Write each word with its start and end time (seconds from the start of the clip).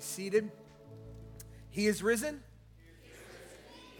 be 0.00 0.04
seated. 0.04 0.50
He 1.68 1.86
is 1.86 2.02
risen. 2.02 2.42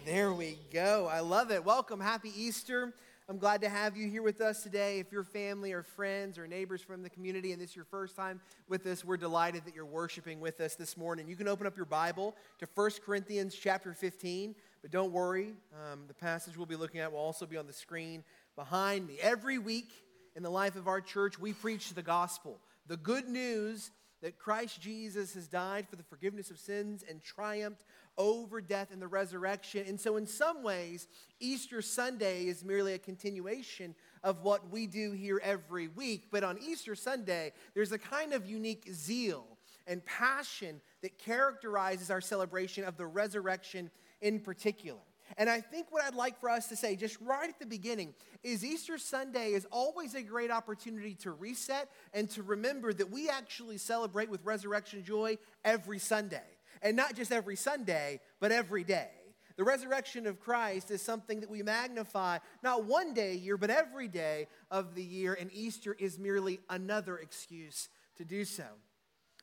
There 0.06 0.32
we 0.32 0.58
go. 0.72 1.06
I 1.12 1.20
love 1.20 1.50
it. 1.50 1.62
Welcome. 1.62 2.00
Happy 2.00 2.32
Easter. 2.34 2.94
I'm 3.28 3.36
glad 3.36 3.60
to 3.60 3.68
have 3.68 3.98
you 3.98 4.08
here 4.08 4.22
with 4.22 4.40
us 4.40 4.62
today. 4.62 4.98
If 4.98 5.12
you're 5.12 5.24
family 5.24 5.72
or 5.72 5.82
friends 5.82 6.38
or 6.38 6.46
neighbors 6.46 6.80
from 6.80 7.02
the 7.02 7.10
community 7.10 7.52
and 7.52 7.60
this 7.60 7.70
is 7.70 7.76
your 7.76 7.84
first 7.84 8.16
time 8.16 8.40
with 8.66 8.86
us, 8.86 9.04
we're 9.04 9.18
delighted 9.18 9.66
that 9.66 9.74
you're 9.74 9.84
worshiping 9.84 10.40
with 10.40 10.62
us 10.62 10.74
this 10.74 10.96
morning. 10.96 11.28
You 11.28 11.36
can 11.36 11.48
open 11.48 11.66
up 11.66 11.76
your 11.76 11.84
Bible 11.84 12.34
to 12.60 12.68
1 12.74 12.90
Corinthians 13.04 13.54
chapter 13.54 13.92
15, 13.92 14.54
but 14.80 14.90
don't 14.90 15.12
worry. 15.12 15.52
Um, 15.92 16.04
the 16.08 16.14
passage 16.14 16.56
we'll 16.56 16.64
be 16.64 16.76
looking 16.76 17.00
at 17.00 17.12
will 17.12 17.18
also 17.18 17.44
be 17.44 17.58
on 17.58 17.66
the 17.66 17.74
screen 17.74 18.24
behind 18.56 19.06
me. 19.06 19.18
Every 19.20 19.58
week 19.58 19.90
in 20.34 20.42
the 20.42 20.50
life 20.50 20.76
of 20.76 20.88
our 20.88 21.02
church, 21.02 21.38
we 21.38 21.52
preach 21.52 21.92
the 21.92 22.02
gospel, 22.02 22.58
the 22.86 22.96
good 22.96 23.28
news 23.28 23.90
that 24.22 24.38
Christ 24.38 24.80
Jesus 24.80 25.34
has 25.34 25.48
died 25.48 25.88
for 25.88 25.96
the 25.96 26.02
forgiveness 26.02 26.50
of 26.50 26.58
sins 26.58 27.04
and 27.08 27.22
triumphed 27.22 27.84
over 28.18 28.60
death 28.60 28.88
and 28.92 29.00
the 29.00 29.08
resurrection. 29.08 29.84
And 29.86 29.98
so, 29.98 30.16
in 30.16 30.26
some 30.26 30.62
ways, 30.62 31.08
Easter 31.38 31.80
Sunday 31.80 32.46
is 32.46 32.64
merely 32.64 32.92
a 32.94 32.98
continuation 32.98 33.94
of 34.22 34.42
what 34.42 34.70
we 34.70 34.86
do 34.86 35.12
here 35.12 35.40
every 35.42 35.88
week. 35.88 36.28
But 36.30 36.44
on 36.44 36.58
Easter 36.58 36.94
Sunday, 36.94 37.52
there's 37.74 37.92
a 37.92 37.98
kind 37.98 38.32
of 38.32 38.46
unique 38.46 38.88
zeal 38.92 39.46
and 39.86 40.04
passion 40.04 40.80
that 41.02 41.18
characterizes 41.18 42.10
our 42.10 42.20
celebration 42.20 42.84
of 42.84 42.96
the 42.96 43.06
resurrection 43.06 43.90
in 44.20 44.40
particular. 44.40 45.00
And 45.36 45.48
I 45.48 45.60
think 45.60 45.86
what 45.90 46.04
I'd 46.04 46.14
like 46.14 46.38
for 46.40 46.50
us 46.50 46.68
to 46.68 46.76
say, 46.76 46.96
just 46.96 47.20
right 47.20 47.48
at 47.48 47.58
the 47.58 47.66
beginning, 47.66 48.14
is 48.42 48.64
Easter 48.64 48.98
Sunday 48.98 49.52
is 49.52 49.66
always 49.70 50.14
a 50.14 50.22
great 50.22 50.50
opportunity 50.50 51.14
to 51.16 51.32
reset 51.32 51.88
and 52.12 52.28
to 52.30 52.42
remember 52.42 52.92
that 52.92 53.10
we 53.10 53.28
actually 53.28 53.78
celebrate 53.78 54.28
with 54.28 54.44
resurrection 54.44 55.04
joy 55.04 55.38
every 55.64 55.98
Sunday. 55.98 56.42
And 56.82 56.96
not 56.96 57.14
just 57.14 57.32
every 57.32 57.56
Sunday, 57.56 58.20
but 58.40 58.52
every 58.52 58.84
day. 58.84 59.10
The 59.56 59.64
resurrection 59.64 60.26
of 60.26 60.40
Christ 60.40 60.90
is 60.90 61.02
something 61.02 61.40
that 61.40 61.50
we 61.50 61.62
magnify 61.62 62.38
not 62.62 62.84
one 62.84 63.12
day 63.12 63.32
a 63.32 63.36
year, 63.36 63.58
but 63.58 63.68
every 63.68 64.08
day 64.08 64.46
of 64.70 64.94
the 64.94 65.02
year, 65.02 65.36
and 65.38 65.52
Easter 65.52 65.94
is 65.98 66.18
merely 66.18 66.60
another 66.70 67.18
excuse 67.18 67.90
to 68.16 68.24
do 68.24 68.46
so. 68.46 68.64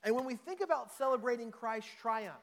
And 0.04 0.16
when 0.16 0.26
we 0.26 0.36
think 0.36 0.62
about 0.62 0.92
celebrating 0.92 1.52
Christ's 1.52 1.92
triumph, 2.02 2.34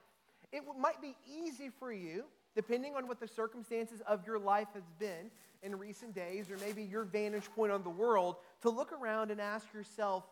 it 0.53 0.63
might 0.79 1.03
be 1.03 1.17
easy 1.27 1.71
for 1.81 1.93
you 1.93 2.25
depending 2.55 2.95
on 2.95 3.09
what 3.09 3.21
the 3.21 3.29
circumstances 3.29 4.01
of 4.07 4.27
your 4.27 4.39
life 4.39 4.69
has 4.75 4.85
been 4.99 5.31
in 5.63 5.79
recent 5.79 6.15
days, 6.15 6.51
or 6.51 6.57
maybe 6.59 6.83
your 6.83 7.05
vantage 7.05 7.51
point 7.57 7.73
on 7.73 7.83
the 7.83 7.91
world, 7.91 8.37
to 8.63 8.71
look 8.71 8.93
around 8.93 9.31
and 9.31 9.41
ask 9.41 9.73
yourself, 9.73 10.25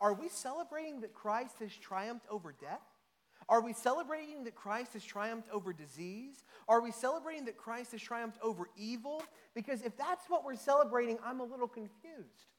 are 0.00 0.12
we 0.12 0.28
celebrating 0.28 1.00
that 1.00 1.14
Christ 1.14 1.58
has 1.60 1.72
triumphed 1.74 2.26
over 2.30 2.54
death? 2.60 2.82
Are 3.48 3.60
we 3.60 3.72
celebrating 3.72 4.44
that 4.44 4.54
Christ 4.56 4.94
has 4.94 5.04
triumphed 5.04 5.48
over 5.52 5.72
disease? 5.72 6.42
Are 6.68 6.80
we 6.80 6.90
celebrating 6.90 7.44
that 7.44 7.56
Christ 7.56 7.92
has 7.92 8.02
triumphed 8.02 8.38
over 8.42 8.68
evil? 8.76 9.22
Because 9.54 9.82
if 9.82 9.96
that's 9.96 10.28
what 10.28 10.44
we're 10.44 10.56
celebrating, 10.56 11.16
I'm 11.24 11.40
a 11.40 11.44
little 11.44 11.68
confused. 11.68 12.50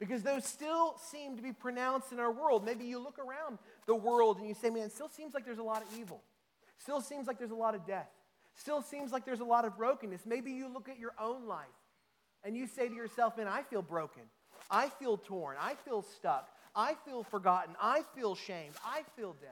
Because 0.00 0.22
those 0.22 0.44
still 0.44 0.96
seem 0.98 1.36
to 1.36 1.42
be 1.42 1.52
pronounced 1.52 2.10
in 2.10 2.18
our 2.18 2.32
world. 2.32 2.64
Maybe 2.64 2.84
you 2.84 2.98
look 2.98 3.18
around 3.18 3.58
the 3.86 3.94
world 3.94 4.38
and 4.38 4.48
you 4.48 4.54
say, 4.54 4.70
man, 4.70 4.84
it 4.84 4.92
still 4.92 5.10
seems 5.10 5.34
like 5.34 5.44
there's 5.44 5.58
a 5.58 5.62
lot 5.62 5.82
of 5.82 5.88
evil. 5.98 6.22
Still 6.78 7.00
seems 7.00 7.26
like 7.26 7.38
there's 7.38 7.50
a 7.50 7.54
lot 7.54 7.74
of 7.74 7.86
death. 7.86 8.10
Still 8.56 8.82
seems 8.82 9.12
like 9.12 9.24
there's 9.24 9.40
a 9.40 9.44
lot 9.44 9.64
of 9.64 9.76
brokenness. 9.76 10.22
Maybe 10.26 10.52
you 10.52 10.68
look 10.68 10.88
at 10.88 10.98
your 10.98 11.12
own 11.20 11.46
life 11.46 11.66
and 12.44 12.56
you 12.56 12.66
say 12.66 12.88
to 12.88 12.94
yourself, 12.94 13.36
man, 13.36 13.48
I 13.48 13.62
feel 13.62 13.82
broken. 13.82 14.22
I 14.70 14.88
feel 14.88 15.16
torn. 15.16 15.56
I 15.60 15.74
feel 15.84 16.02
stuck. 16.02 16.48
I 16.74 16.94
feel 17.04 17.22
forgotten. 17.24 17.74
I 17.80 18.02
feel 18.16 18.34
shamed. 18.34 18.74
I 18.84 19.02
feel 19.16 19.34
dead. 19.40 19.50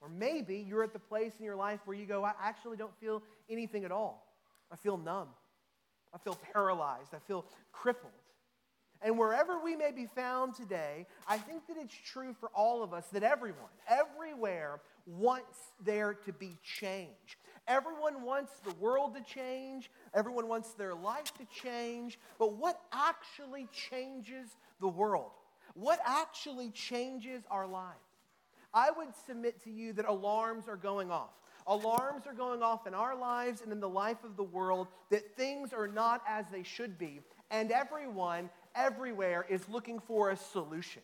Or 0.00 0.08
maybe 0.08 0.64
you're 0.68 0.84
at 0.84 0.92
the 0.92 0.98
place 0.98 1.32
in 1.38 1.44
your 1.44 1.56
life 1.56 1.80
where 1.84 1.96
you 1.96 2.06
go, 2.06 2.24
I 2.24 2.32
actually 2.42 2.76
don't 2.76 2.96
feel 3.00 3.22
anything 3.50 3.84
at 3.84 3.92
all. 3.92 4.26
I 4.70 4.76
feel 4.76 4.96
numb. 4.96 5.28
I 6.14 6.18
feel 6.18 6.38
paralyzed. 6.52 7.14
I 7.14 7.18
feel 7.26 7.44
crippled. 7.72 8.12
And 9.00 9.16
wherever 9.16 9.60
we 9.62 9.76
may 9.76 9.92
be 9.92 10.06
found 10.06 10.54
today, 10.54 11.06
I 11.26 11.38
think 11.38 11.66
that 11.68 11.76
it's 11.76 11.94
true 11.94 12.34
for 12.38 12.48
all 12.54 12.82
of 12.82 12.92
us 12.92 13.06
that 13.12 13.22
everyone, 13.22 13.70
everywhere, 13.88 14.80
wants 15.06 15.56
there 15.84 16.14
to 16.14 16.32
be 16.32 16.58
change. 16.62 17.38
Everyone 17.68 18.22
wants 18.22 18.52
the 18.64 18.74
world 18.76 19.14
to 19.14 19.22
change, 19.22 19.90
everyone 20.14 20.48
wants 20.48 20.72
their 20.72 20.94
life 20.94 21.32
to 21.34 21.44
change, 21.62 22.18
but 22.38 22.54
what 22.54 22.80
actually 22.92 23.68
changes 23.72 24.56
the 24.80 24.88
world? 24.88 25.30
What 25.74 26.00
actually 26.04 26.70
changes 26.70 27.42
our 27.50 27.66
lives? 27.66 27.98
I 28.72 28.90
would 28.90 29.08
submit 29.26 29.62
to 29.64 29.70
you 29.70 29.92
that 29.94 30.06
alarms 30.06 30.66
are 30.66 30.76
going 30.76 31.10
off. 31.10 31.30
Alarms 31.66 32.26
are 32.26 32.32
going 32.32 32.62
off 32.62 32.86
in 32.86 32.94
our 32.94 33.14
lives 33.14 33.60
and 33.60 33.70
in 33.70 33.80
the 33.80 33.88
life 33.88 34.24
of 34.24 34.36
the 34.36 34.42
world 34.42 34.88
that 35.10 35.36
things 35.36 35.74
are 35.74 35.86
not 35.86 36.22
as 36.26 36.46
they 36.50 36.62
should 36.62 36.98
be. 36.98 37.20
And 37.50 37.70
everyone, 37.70 38.48
everywhere, 38.74 39.44
is 39.48 39.68
looking 39.68 40.00
for 40.00 40.30
a 40.30 40.36
solution. 40.36 41.02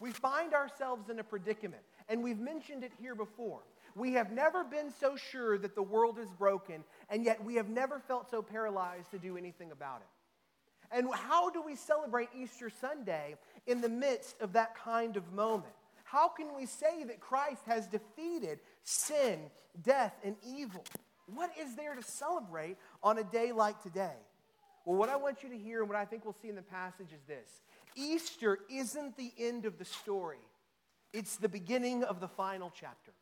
We 0.00 0.12
find 0.12 0.54
ourselves 0.54 1.10
in 1.10 1.18
a 1.18 1.24
predicament, 1.24 1.82
and 2.08 2.22
we've 2.22 2.38
mentioned 2.38 2.84
it 2.84 2.92
here 3.00 3.16
before. 3.16 3.62
We 3.94 4.14
have 4.14 4.32
never 4.32 4.64
been 4.64 4.92
so 5.00 5.16
sure 5.16 5.56
that 5.58 5.74
the 5.74 5.82
world 5.82 6.18
is 6.18 6.28
broken, 6.30 6.82
and 7.08 7.24
yet 7.24 7.44
we 7.44 7.54
have 7.54 7.68
never 7.68 8.00
felt 8.00 8.30
so 8.30 8.42
paralyzed 8.42 9.10
to 9.12 9.18
do 9.18 9.36
anything 9.36 9.70
about 9.70 10.00
it. 10.00 10.96
And 10.96 11.08
how 11.14 11.50
do 11.50 11.62
we 11.62 11.76
celebrate 11.76 12.28
Easter 12.36 12.70
Sunday 12.70 13.36
in 13.66 13.80
the 13.80 13.88
midst 13.88 14.40
of 14.40 14.52
that 14.52 14.76
kind 14.76 15.16
of 15.16 15.32
moment? 15.32 15.72
How 16.04 16.28
can 16.28 16.54
we 16.56 16.66
say 16.66 17.04
that 17.04 17.20
Christ 17.20 17.62
has 17.66 17.86
defeated 17.86 18.60
sin, 18.82 19.40
death, 19.82 20.14
and 20.22 20.36
evil? 20.46 20.84
What 21.26 21.50
is 21.60 21.74
there 21.74 21.94
to 21.94 22.02
celebrate 22.02 22.76
on 23.02 23.18
a 23.18 23.24
day 23.24 23.52
like 23.52 23.82
today? 23.82 24.16
Well, 24.84 24.96
what 24.96 25.08
I 25.08 25.16
want 25.16 25.42
you 25.42 25.48
to 25.48 25.56
hear 25.56 25.80
and 25.80 25.88
what 25.88 25.96
I 25.98 26.04
think 26.04 26.24
we'll 26.24 26.36
see 26.42 26.48
in 26.48 26.56
the 26.56 26.62
passage 26.62 27.12
is 27.12 27.22
this 27.26 27.62
Easter 27.96 28.58
isn't 28.70 29.16
the 29.16 29.32
end 29.38 29.64
of 29.64 29.78
the 29.78 29.84
story, 29.84 30.44
it's 31.12 31.36
the 31.36 31.48
beginning 31.48 32.04
of 32.04 32.20
the 32.20 32.28
final 32.28 32.72
chapter. 32.78 33.12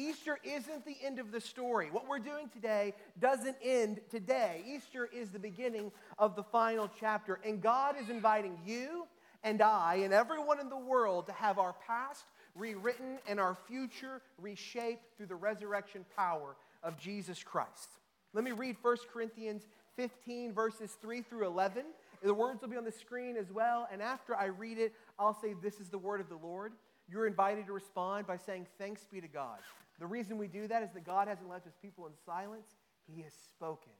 Easter 0.00 0.38
isn't 0.42 0.86
the 0.86 0.96
end 1.04 1.18
of 1.18 1.30
the 1.30 1.40
story. 1.40 1.90
What 1.90 2.08
we're 2.08 2.20
doing 2.20 2.48
today 2.48 2.94
doesn't 3.20 3.56
end 3.62 4.00
today. 4.10 4.64
Easter 4.66 5.06
is 5.12 5.28
the 5.28 5.38
beginning 5.38 5.92
of 6.18 6.36
the 6.36 6.42
final 6.42 6.90
chapter. 6.98 7.38
And 7.44 7.60
God 7.60 7.96
is 8.00 8.08
inviting 8.08 8.58
you 8.64 9.06
and 9.44 9.60
I 9.60 9.96
and 9.96 10.14
everyone 10.14 10.58
in 10.58 10.70
the 10.70 10.76
world 10.76 11.26
to 11.26 11.32
have 11.32 11.58
our 11.58 11.74
past 11.86 12.24
rewritten 12.54 13.18
and 13.28 13.38
our 13.38 13.54
future 13.68 14.22
reshaped 14.40 15.02
through 15.18 15.26
the 15.26 15.34
resurrection 15.34 16.06
power 16.16 16.56
of 16.82 16.98
Jesus 16.98 17.42
Christ. 17.42 17.90
Let 18.32 18.42
me 18.42 18.52
read 18.52 18.76
1 18.80 18.96
Corinthians 19.12 19.66
15, 19.96 20.54
verses 20.54 20.96
3 21.02 21.20
through 21.20 21.46
11. 21.46 21.84
The 22.22 22.32
words 22.32 22.62
will 22.62 22.68
be 22.68 22.76
on 22.78 22.84
the 22.84 22.92
screen 22.92 23.36
as 23.36 23.50
well. 23.52 23.86
And 23.92 24.00
after 24.00 24.34
I 24.34 24.46
read 24.46 24.78
it, 24.78 24.94
I'll 25.18 25.38
say, 25.38 25.54
This 25.62 25.78
is 25.78 25.90
the 25.90 25.98
word 25.98 26.20
of 26.20 26.30
the 26.30 26.36
Lord. 26.36 26.72
You're 27.10 27.26
invited 27.26 27.66
to 27.66 27.72
respond 27.72 28.26
by 28.26 28.38
saying, 28.38 28.66
Thanks 28.78 29.04
be 29.04 29.20
to 29.20 29.28
God. 29.28 29.58
The 30.00 30.06
reason 30.06 30.38
we 30.38 30.48
do 30.48 30.66
that 30.66 30.82
is 30.82 30.90
that 30.92 31.04
God 31.04 31.28
hasn't 31.28 31.48
left 31.48 31.66
his 31.66 31.76
people 31.80 32.06
in 32.06 32.12
silence, 32.24 32.66
he 33.06 33.20
has 33.22 33.32
spoken. 33.50 33.92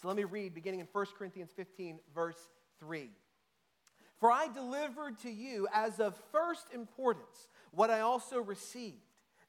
So 0.00 0.08
let 0.08 0.16
me 0.16 0.24
read, 0.24 0.54
beginning 0.54 0.80
in 0.80 0.88
1 0.90 1.06
Corinthians 1.16 1.50
15, 1.54 2.00
verse 2.14 2.48
3. 2.80 3.10
For 4.18 4.32
I 4.32 4.48
delivered 4.48 5.18
to 5.20 5.30
you 5.30 5.68
as 5.72 6.00
of 6.00 6.16
first 6.32 6.66
importance 6.72 7.48
what 7.70 7.90
I 7.90 8.00
also 8.00 8.40
received 8.40 8.96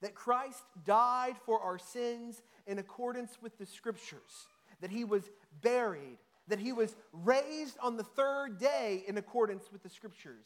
that 0.01 0.13
Christ 0.13 0.63
died 0.85 1.35
for 1.45 1.61
our 1.61 1.77
sins 1.77 2.43
in 2.67 2.77
accordance 2.77 3.37
with 3.41 3.57
the 3.57 3.65
scriptures, 3.65 4.47
that 4.81 4.91
he 4.91 5.05
was 5.05 5.29
buried, 5.61 6.17
that 6.49 6.59
he 6.59 6.73
was 6.73 6.95
raised 7.13 7.77
on 7.81 7.95
the 7.95 8.03
third 8.03 8.59
day 8.59 9.05
in 9.07 9.17
accordance 9.17 9.71
with 9.71 9.81
the 9.81 9.89
scriptures 9.89 10.45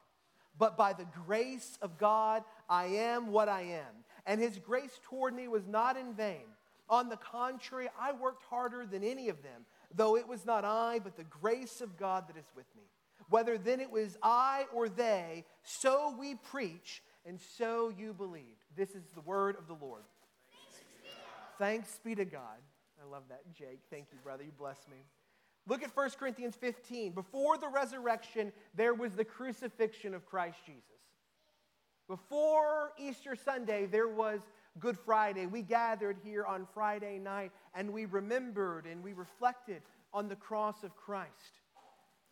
But 0.57 0.77
by 0.77 0.93
the 0.93 1.07
grace 1.25 1.77
of 1.81 1.97
God, 1.97 2.43
I 2.69 2.85
am 2.85 3.31
what 3.31 3.49
I 3.49 3.61
am. 3.61 4.05
And 4.25 4.39
his 4.39 4.59
grace 4.59 4.99
toward 5.03 5.33
me 5.33 5.47
was 5.47 5.67
not 5.67 5.97
in 5.97 6.13
vain. 6.13 6.45
On 6.89 7.09
the 7.09 7.17
contrary, 7.17 7.87
I 7.99 8.11
worked 8.11 8.43
harder 8.43 8.85
than 8.85 9.03
any 9.03 9.29
of 9.29 9.41
them, 9.41 9.65
though 9.95 10.17
it 10.17 10.27
was 10.27 10.45
not 10.45 10.65
I, 10.65 10.99
but 10.99 11.15
the 11.15 11.23
grace 11.23 11.79
of 11.81 11.97
God 11.97 12.27
that 12.27 12.37
is 12.37 12.51
with 12.55 12.65
me. 12.75 12.83
Whether 13.29 13.57
then 13.57 13.79
it 13.79 13.89
was 13.89 14.17
I 14.21 14.65
or 14.73 14.89
they, 14.89 15.45
so 15.63 16.13
we 16.19 16.35
preach, 16.35 17.01
and 17.25 17.39
so 17.57 17.93
you 17.97 18.13
believed. 18.13 18.65
This 18.75 18.89
is 18.89 19.03
the 19.15 19.21
word 19.21 19.55
of 19.57 19.67
the 19.67 19.77
Lord. 19.85 20.03
Thanks 21.57 21.99
be 22.03 22.13
to 22.15 22.25
God. 22.25 22.59
I 23.01 23.09
love 23.09 23.23
that, 23.29 23.41
Jake. 23.53 23.79
Thank 23.89 24.07
you, 24.11 24.17
brother. 24.23 24.43
You 24.43 24.51
bless 24.57 24.85
me. 24.89 24.97
Look 25.67 25.83
at 25.83 25.95
1 25.95 26.09
Corinthians 26.19 26.55
15. 26.55 27.13
Before 27.13 27.57
the 27.57 27.67
resurrection, 27.67 28.51
there 28.75 28.93
was 28.93 29.13
the 29.13 29.25
crucifixion 29.25 30.13
of 30.13 30.25
Christ 30.25 30.57
Jesus. 30.65 30.83
Before 32.07 32.91
Easter 32.97 33.35
Sunday, 33.35 33.85
there 33.85 34.07
was 34.07 34.41
Good 34.79 34.97
Friday. 34.97 35.45
We 35.45 35.61
gathered 35.61 36.17
here 36.23 36.45
on 36.45 36.67
Friday 36.73 37.19
night 37.19 37.51
and 37.73 37.91
we 37.91 38.05
remembered 38.05 38.85
and 38.85 39.03
we 39.03 39.13
reflected 39.13 39.81
on 40.13 40.27
the 40.27 40.35
cross 40.35 40.83
of 40.83 40.95
Christ. 40.95 41.59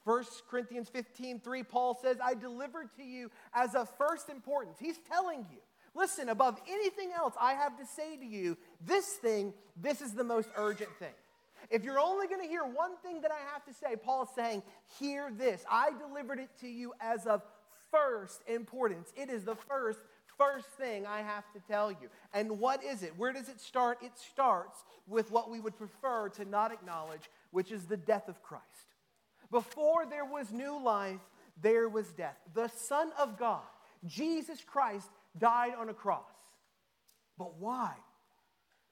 1 0.06 0.24
Corinthians 0.50 0.90
15, 0.90 1.40
3, 1.42 1.64
Paul 1.64 2.00
says, 2.02 2.18
I 2.24 2.34
delivered 2.34 2.94
to 2.96 3.04
you 3.04 3.30
as 3.54 3.76
of 3.76 3.90
first 3.98 4.30
importance. 4.30 4.78
He's 4.80 4.98
telling 5.10 5.46
you, 5.52 5.60
listen, 5.94 6.30
above 6.30 6.60
anything 6.68 7.12
else 7.16 7.34
I 7.40 7.54
have 7.54 7.78
to 7.78 7.86
say 7.86 8.18
to 8.18 8.26
you, 8.26 8.58
this 8.86 9.06
thing, 9.06 9.54
this 9.76 10.02
is 10.02 10.14
the 10.14 10.24
most 10.24 10.50
urgent 10.56 10.90
thing. 10.98 11.14
If 11.70 11.84
you're 11.84 12.00
only 12.00 12.28
going 12.28 12.42
to 12.42 12.48
hear 12.48 12.64
one 12.64 12.98
thing 13.04 13.22
that 13.22 13.32
I 13.32 13.54
have 13.54 13.64
to 13.66 13.74
say, 13.74 13.96
Paul's 13.96 14.30
saying, 14.36 14.64
hear 15.00 15.32
this. 15.32 15.64
I 15.70 15.92
delivered 16.08 16.40
it 16.40 16.50
to 16.62 16.68
you 16.68 16.94
as 17.00 17.28
of 17.28 17.44
first 17.92 18.42
importance. 18.48 19.14
It 19.16 19.30
is 19.30 19.44
the 19.44 19.56
first, 19.56 20.00
first 20.38 20.68
thing 20.70 21.06
I 21.06 21.22
have 21.22 21.44
to 21.54 21.60
tell 21.68 21.92
you. 21.92 22.10
And 22.34 22.60
what 22.60 22.84
is 22.84 23.04
it? 23.04 23.14
Where 23.18 23.34
does 23.34 23.50
it 23.50 23.62
start? 23.62 24.00
It 24.02 24.14
starts 24.18 24.84
with 25.08 25.32
what 25.32 25.52
we 25.52 25.60
would 25.60 25.78
prefer 25.78 26.30
to 26.30 26.46
not 26.46 26.72
acknowledge, 26.72 27.30
which 27.52 27.72
is 27.72 27.86
the 27.86 27.98
death 27.98 28.28
of 28.28 28.42
Christ. 28.42 28.66
Before 29.52 30.06
there 30.06 30.26
was 30.26 30.52
new 30.52 30.82
life, 30.82 31.22
there 31.62 31.90
was 31.90 32.08
death. 32.14 32.38
The 32.54 32.68
Son 32.68 33.12
of 33.20 33.38
God, 33.38 33.62
Jesus 34.06 34.60
Christ, 34.66 35.10
died 35.38 35.74
on 35.78 35.90
a 35.90 35.94
cross. 35.94 36.24
But 37.38 37.60
why? 37.60 37.94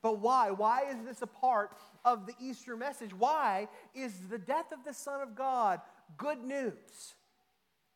But 0.01 0.19
why? 0.19 0.51
Why 0.51 0.83
is 0.89 0.97
this 1.06 1.21
a 1.21 1.27
part 1.27 1.71
of 2.07 2.25
the 2.25 2.33
Easter 2.39 2.77
message? 2.77 3.13
Why 3.13 3.68
is 3.94 4.13
the 4.30 4.38
death 4.38 4.71
of 4.71 4.86
the 4.86 4.94
Son 4.94 5.21
of 5.21 5.36
God 5.36 5.81
good 6.18 6.42
news? 6.42 7.15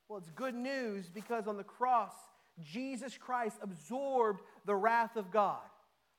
Well, 0.08 0.20
it's 0.20 0.30
good 0.32 0.56
news 0.56 1.10
because 1.10 1.48
on 1.48 1.56
the 1.56 1.64
cross, 1.64 2.12
Jesus 2.62 3.18
Christ 3.18 3.58
absorbed 3.62 4.42
the 4.66 4.76
wrath 4.76 5.16
of 5.16 5.32
God. 5.32 5.62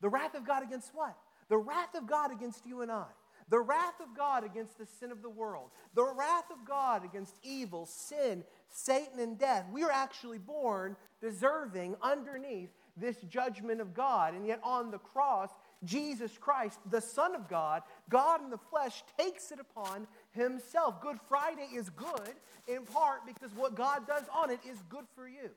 The 0.01 0.09
wrath 0.09 0.35
of 0.35 0.47
God 0.47 0.63
against 0.63 0.91
what? 0.95 1.17
The 1.51 1.59
wrath 1.59 1.95
of 1.95 2.09
God 2.09 2.33
against 2.33 2.65
you 2.65 2.81
and 2.81 2.91
I. 2.91 3.05
The 3.51 3.61
wrath 3.61 4.01
of 4.01 4.17
God 4.17 4.45
against 4.45 4.79
the 4.79 4.87
sin 4.87 5.13
of 5.13 5.21
the 5.21 5.29
world. 5.29 5.69
The 5.95 6.15
wrath 6.17 6.51
of 6.51 6.67
God 6.67 7.05
against 7.05 7.35
evil, 7.43 7.85
sin, 7.85 8.45
Satan, 8.71 9.21
and 9.21 9.39
death. 9.39 9.67
We 9.71 9.83
are 9.85 9.91
actually 9.91 10.39
born 10.39 10.97
deserving 11.21 11.97
underneath 12.01 12.71
this 12.97 13.17
judgment 13.29 13.83
of 13.83 13.93
God. 13.93 14.33
And 14.33 14.47
yet 14.47 14.61
on 14.63 14.91
the 14.91 14.99
cross, 14.99 15.51
Jesus 15.85 16.39
Christ, 16.39 16.79
the 16.91 17.01
Son 17.01 17.35
of 17.35 17.49
God, 17.49 17.83
God 18.09 18.43
in 18.43 18.51
the 18.51 18.59
flesh, 18.59 19.03
takes 19.19 19.51
it 19.51 19.59
upon 19.59 20.07
himself. 20.33 21.01
Good 21.01 21.19
Friday 21.29 21.69
is 21.75 21.91
good 21.91 22.35
in 22.69 22.85
part 22.85 23.27
because 23.27 23.55
what 23.57 23.75
God 23.75 24.07
does 24.07 24.25
on 24.35 24.51
it 24.51 24.61
is 24.69 24.79
good 24.89 25.05
for 25.15 25.27
you. 25.27 25.51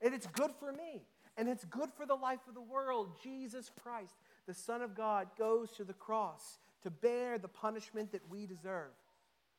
And 0.00 0.14
it's 0.14 0.26
good 0.26 0.50
for 0.60 0.72
me. 0.72 1.02
And 1.36 1.48
it's 1.48 1.64
good 1.64 1.90
for 1.96 2.06
the 2.06 2.14
life 2.14 2.40
of 2.48 2.54
the 2.54 2.60
world. 2.60 3.18
Jesus 3.22 3.70
Christ, 3.82 4.14
the 4.46 4.54
Son 4.54 4.82
of 4.82 4.94
God, 4.94 5.28
goes 5.36 5.72
to 5.72 5.84
the 5.84 5.92
cross 5.92 6.58
to 6.82 6.90
bear 6.90 7.38
the 7.38 7.48
punishment 7.48 8.12
that 8.12 8.22
we 8.30 8.46
deserve. 8.46 8.92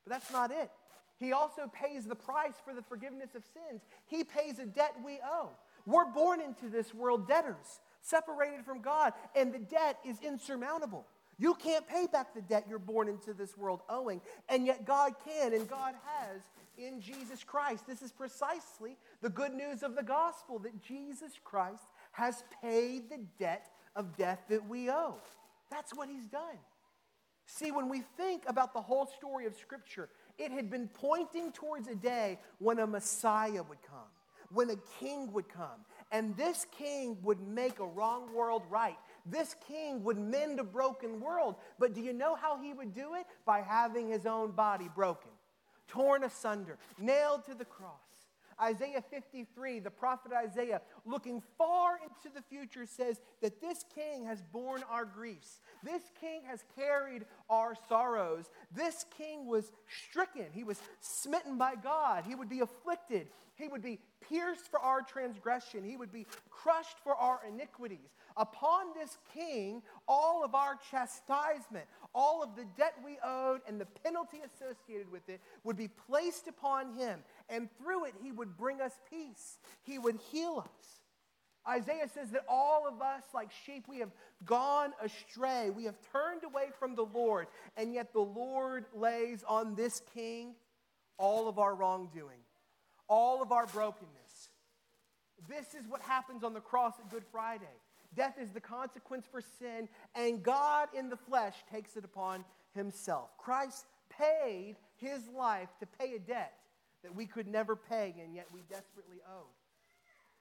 But 0.06 0.14
that's 0.14 0.32
not 0.32 0.52
it. 0.52 0.72
He 1.20 1.32
also 1.34 1.70
pays 1.74 2.06
the 2.06 2.16
price 2.16 2.56
for 2.64 2.74
the 2.74 2.82
forgiveness 2.82 3.36
of 3.36 3.44
sins. 3.44 3.82
He 4.06 4.24
pays 4.24 4.60
a 4.60 4.66
debt 4.66 4.96
we 5.04 5.20
owe. 5.26 5.50
We're 5.86 6.06
born 6.06 6.42
into 6.42 6.70
this 6.70 6.94
world 6.94 7.28
debtors, 7.28 7.80
separated 8.06 8.64
from 8.66 8.82
God, 8.82 9.14
and 9.36 9.54
the 9.54 9.60
debt 9.60 10.00
is 10.06 10.20
insurmountable. 10.22 11.06
You 11.38 11.54
can't 11.56 11.88
pay 11.88 12.08
back 12.08 12.34
the 12.34 12.42
debt 12.42 12.66
you're 12.70 12.80
born 12.80 13.10
into 13.10 13.34
this 13.34 13.58
world 13.58 13.82
owing, 13.90 14.22
and 14.48 14.66
yet 14.66 14.86
God 14.86 15.14
can, 15.26 15.54
and 15.54 15.68
God 15.68 15.96
has 16.06 16.42
in 16.78 17.02
Jesus 17.02 17.44
Christ. 17.44 17.86
This 17.88 18.02
is 18.02 18.12
precisely 18.12 18.98
the 19.22 19.30
good 19.30 19.54
news 19.54 19.84
of 19.84 19.96
the 19.96 20.04
gospel 20.04 20.60
that 20.60 20.82
Jesus 20.82 21.34
Christ 21.44 21.84
has 22.12 22.44
paid 22.62 23.10
the 23.10 23.20
debt 23.40 23.70
of 23.96 24.16
death 24.16 24.40
that 24.50 24.68
we 24.68 24.90
owe. 24.90 25.16
That's 25.70 25.94
what 25.94 26.10
he's 26.10 26.26
done. 26.26 26.58
See, 27.48 27.72
when 27.72 27.90
we 27.90 28.02
think 28.18 28.44
about 28.48 28.74
the 28.74 28.82
whole 28.82 29.06
story 29.06 29.46
of 29.46 29.56
Scripture, 29.56 30.10
it 30.38 30.52
had 30.52 30.70
been 30.70 30.88
pointing 30.88 31.52
towards 31.52 31.88
a 31.88 31.96
day 31.96 32.40
when 32.60 32.80
a 32.80 32.88
Messiah 32.88 33.64
would 33.64 33.82
come, 33.88 34.12
when 34.52 34.70
a 34.70 34.76
king 35.00 35.32
would 35.34 35.48
come. 35.50 35.86
And 36.12 36.38
this 36.38 36.66
king 36.78 37.18
would 37.24 37.42
make 37.42 37.80
a 37.80 37.86
wrong 37.86 38.34
world 38.34 38.64
right. 38.70 38.98
This 39.26 39.56
king 39.68 40.04
would 40.04 40.18
mend 40.18 40.60
a 40.60 40.64
broken 40.64 41.20
world. 41.20 41.56
But 41.80 41.94
do 41.94 42.02
you 42.02 42.14
know 42.14 42.36
how 42.36 42.58
he 42.58 42.74
would 42.74 42.94
do 42.94 43.16
it? 43.16 43.26
By 43.46 43.62
having 43.62 44.10
his 44.10 44.26
own 44.26 44.52
body 44.52 44.90
broken, 44.94 45.32
torn 45.88 46.24
asunder, 46.24 46.78
nailed 47.00 47.46
to 47.46 47.56
the 47.56 47.66
cross. 47.66 47.92
Isaiah 48.62 49.04
53, 49.10 49.80
the 49.80 49.92
prophet 49.92 50.32
Isaiah, 50.32 50.82
looking 51.06 51.42
far 51.58 51.98
into 52.02 52.34
the 52.34 52.42
future, 52.42 52.86
says 52.86 53.20
that 53.42 53.60
this 53.60 53.84
king 53.94 54.26
has 54.26 54.42
borne 54.42 54.84
our 54.90 55.04
griefs. 55.04 55.60
This 55.84 56.02
king 56.22 56.42
has 56.48 56.64
carried 56.78 57.26
our 57.50 57.76
sorrows. 57.90 58.50
This 58.74 59.06
king 59.18 59.46
was 59.48 59.72
stricken. 60.10 60.46
He 60.54 60.64
was 60.64 60.80
smitten 61.02 61.58
by 61.58 61.76
God. 61.76 62.24
He 62.26 62.36
would 62.36 62.50
be 62.50 62.62
afflicted. 62.62 63.28
He 63.56 63.68
would 63.68 63.82
be 63.82 64.00
pierced 64.30 64.70
for 64.70 64.80
our 64.80 65.02
transgression. 65.02 65.84
He 65.84 65.98
would 65.98 66.12
be 66.12 66.28
crushed 66.50 67.00
for 67.04 67.16
our 67.16 67.40
iniquities. 67.48 68.14
Upon 68.38 68.88
this 68.94 69.18
king, 69.34 69.82
all 70.08 70.44
of 70.44 70.54
our 70.54 70.78
chastisement, 70.92 71.86
all 72.14 72.44
of 72.44 72.56
the 72.56 72.66
debt 72.78 72.96
we 73.04 73.18
owed, 73.24 73.62
and 73.68 73.80
the 73.80 73.86
penalty 73.86 74.42
associated 74.46 75.10
with 75.10 75.28
it 75.30 75.40
would 75.64 75.78
be 75.78 75.88
placed 75.88 76.48
upon 76.48 76.94
him. 76.96 77.20
And 77.50 77.70
through 77.78 78.06
it, 78.06 78.14
he 78.22 78.32
would 78.32 78.58
bring 78.58 78.82
us 78.82 78.94
peace. 79.10 79.58
He 79.84 80.00
would 80.00 80.20
heal 80.32 80.66
us. 80.66 81.02
Isaiah 81.68 82.08
says 82.14 82.30
that 82.32 82.46
all 82.48 82.88
of 82.88 83.02
us, 83.02 83.24
like 83.34 83.50
sheep, 83.66 83.86
we 83.88 84.00
have 84.00 84.12
gone 84.46 84.94
astray. 85.02 85.72
We 85.72 85.86
have 85.86 85.96
turned 86.12 86.44
away 86.44 86.70
from 86.78 86.96
the 86.96 87.06
Lord, 87.06 87.48
and 87.76 87.94
yet 87.94 88.14
the 88.14 88.20
Lord 88.20 88.86
lays 88.94 89.44
on 89.48 89.76
this 89.76 90.02
king 90.14 90.56
all 91.18 91.48
of 91.48 91.58
our 91.58 91.74
wrongdoing, 91.74 92.40
all 93.08 93.42
of 93.42 93.52
our 93.52 93.68
brokenness. 93.68 94.50
This 95.48 95.74
is 95.74 95.88
what 95.88 96.02
happens 96.02 96.44
on 96.44 96.54
the 96.54 96.60
cross 96.60 96.94
at 97.00 97.10
Good 97.10 97.26
Friday. 97.32 97.66
Death 98.16 98.36
is 98.42 98.52
the 98.52 98.62
consequence 98.62 99.26
for 99.30 99.42
sin, 99.42 99.90
and 100.16 100.42
God 100.42 100.88
in 100.98 101.10
the 101.10 101.18
flesh 101.18 101.56
takes 101.72 101.98
it 101.98 102.06
upon 102.06 102.46
himself. 102.74 103.38
Christ 103.38 103.86
paid 104.10 104.76
his 104.98 105.28
life 105.38 105.70
to 105.80 105.86
pay 105.86 106.16
a 106.16 106.20
debt 106.20 106.54
that 107.04 107.14
we 107.14 107.26
could 107.26 107.48
never 107.48 107.76
pay, 107.76 108.16
and 108.24 108.34
yet 108.34 108.48
we 108.54 108.62
desperately 108.70 109.18
owed. 109.28 109.46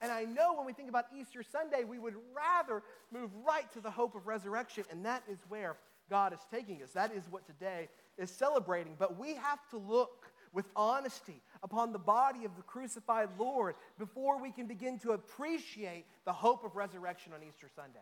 And 0.00 0.12
I 0.12 0.24
know 0.24 0.54
when 0.54 0.66
we 0.66 0.72
think 0.72 0.88
about 0.88 1.06
Easter 1.18 1.42
Sunday, 1.42 1.84
we 1.84 1.98
would 1.98 2.14
rather 2.34 2.82
move 3.12 3.30
right 3.46 3.70
to 3.72 3.80
the 3.80 3.90
hope 3.90 4.14
of 4.14 4.26
resurrection, 4.26 4.84
and 4.90 5.04
that 5.04 5.22
is 5.30 5.38
where 5.48 5.76
God 6.10 6.32
is 6.32 6.40
taking 6.50 6.82
us. 6.82 6.90
That 6.90 7.12
is 7.12 7.24
what 7.30 7.46
today 7.46 7.88
is 8.18 8.30
celebrating. 8.30 8.96
But 8.98 9.18
we 9.18 9.34
have 9.34 9.60
to 9.70 9.78
look 9.78 10.23
with 10.54 10.66
honesty 10.76 11.42
upon 11.62 11.92
the 11.92 11.98
body 11.98 12.44
of 12.44 12.56
the 12.56 12.62
crucified 12.62 13.28
Lord 13.38 13.74
before 13.98 14.40
we 14.40 14.50
can 14.50 14.66
begin 14.66 14.98
to 15.00 15.12
appreciate 15.12 16.06
the 16.24 16.32
hope 16.32 16.64
of 16.64 16.76
resurrection 16.76 17.32
on 17.34 17.42
Easter 17.46 17.68
Sunday. 17.74 17.98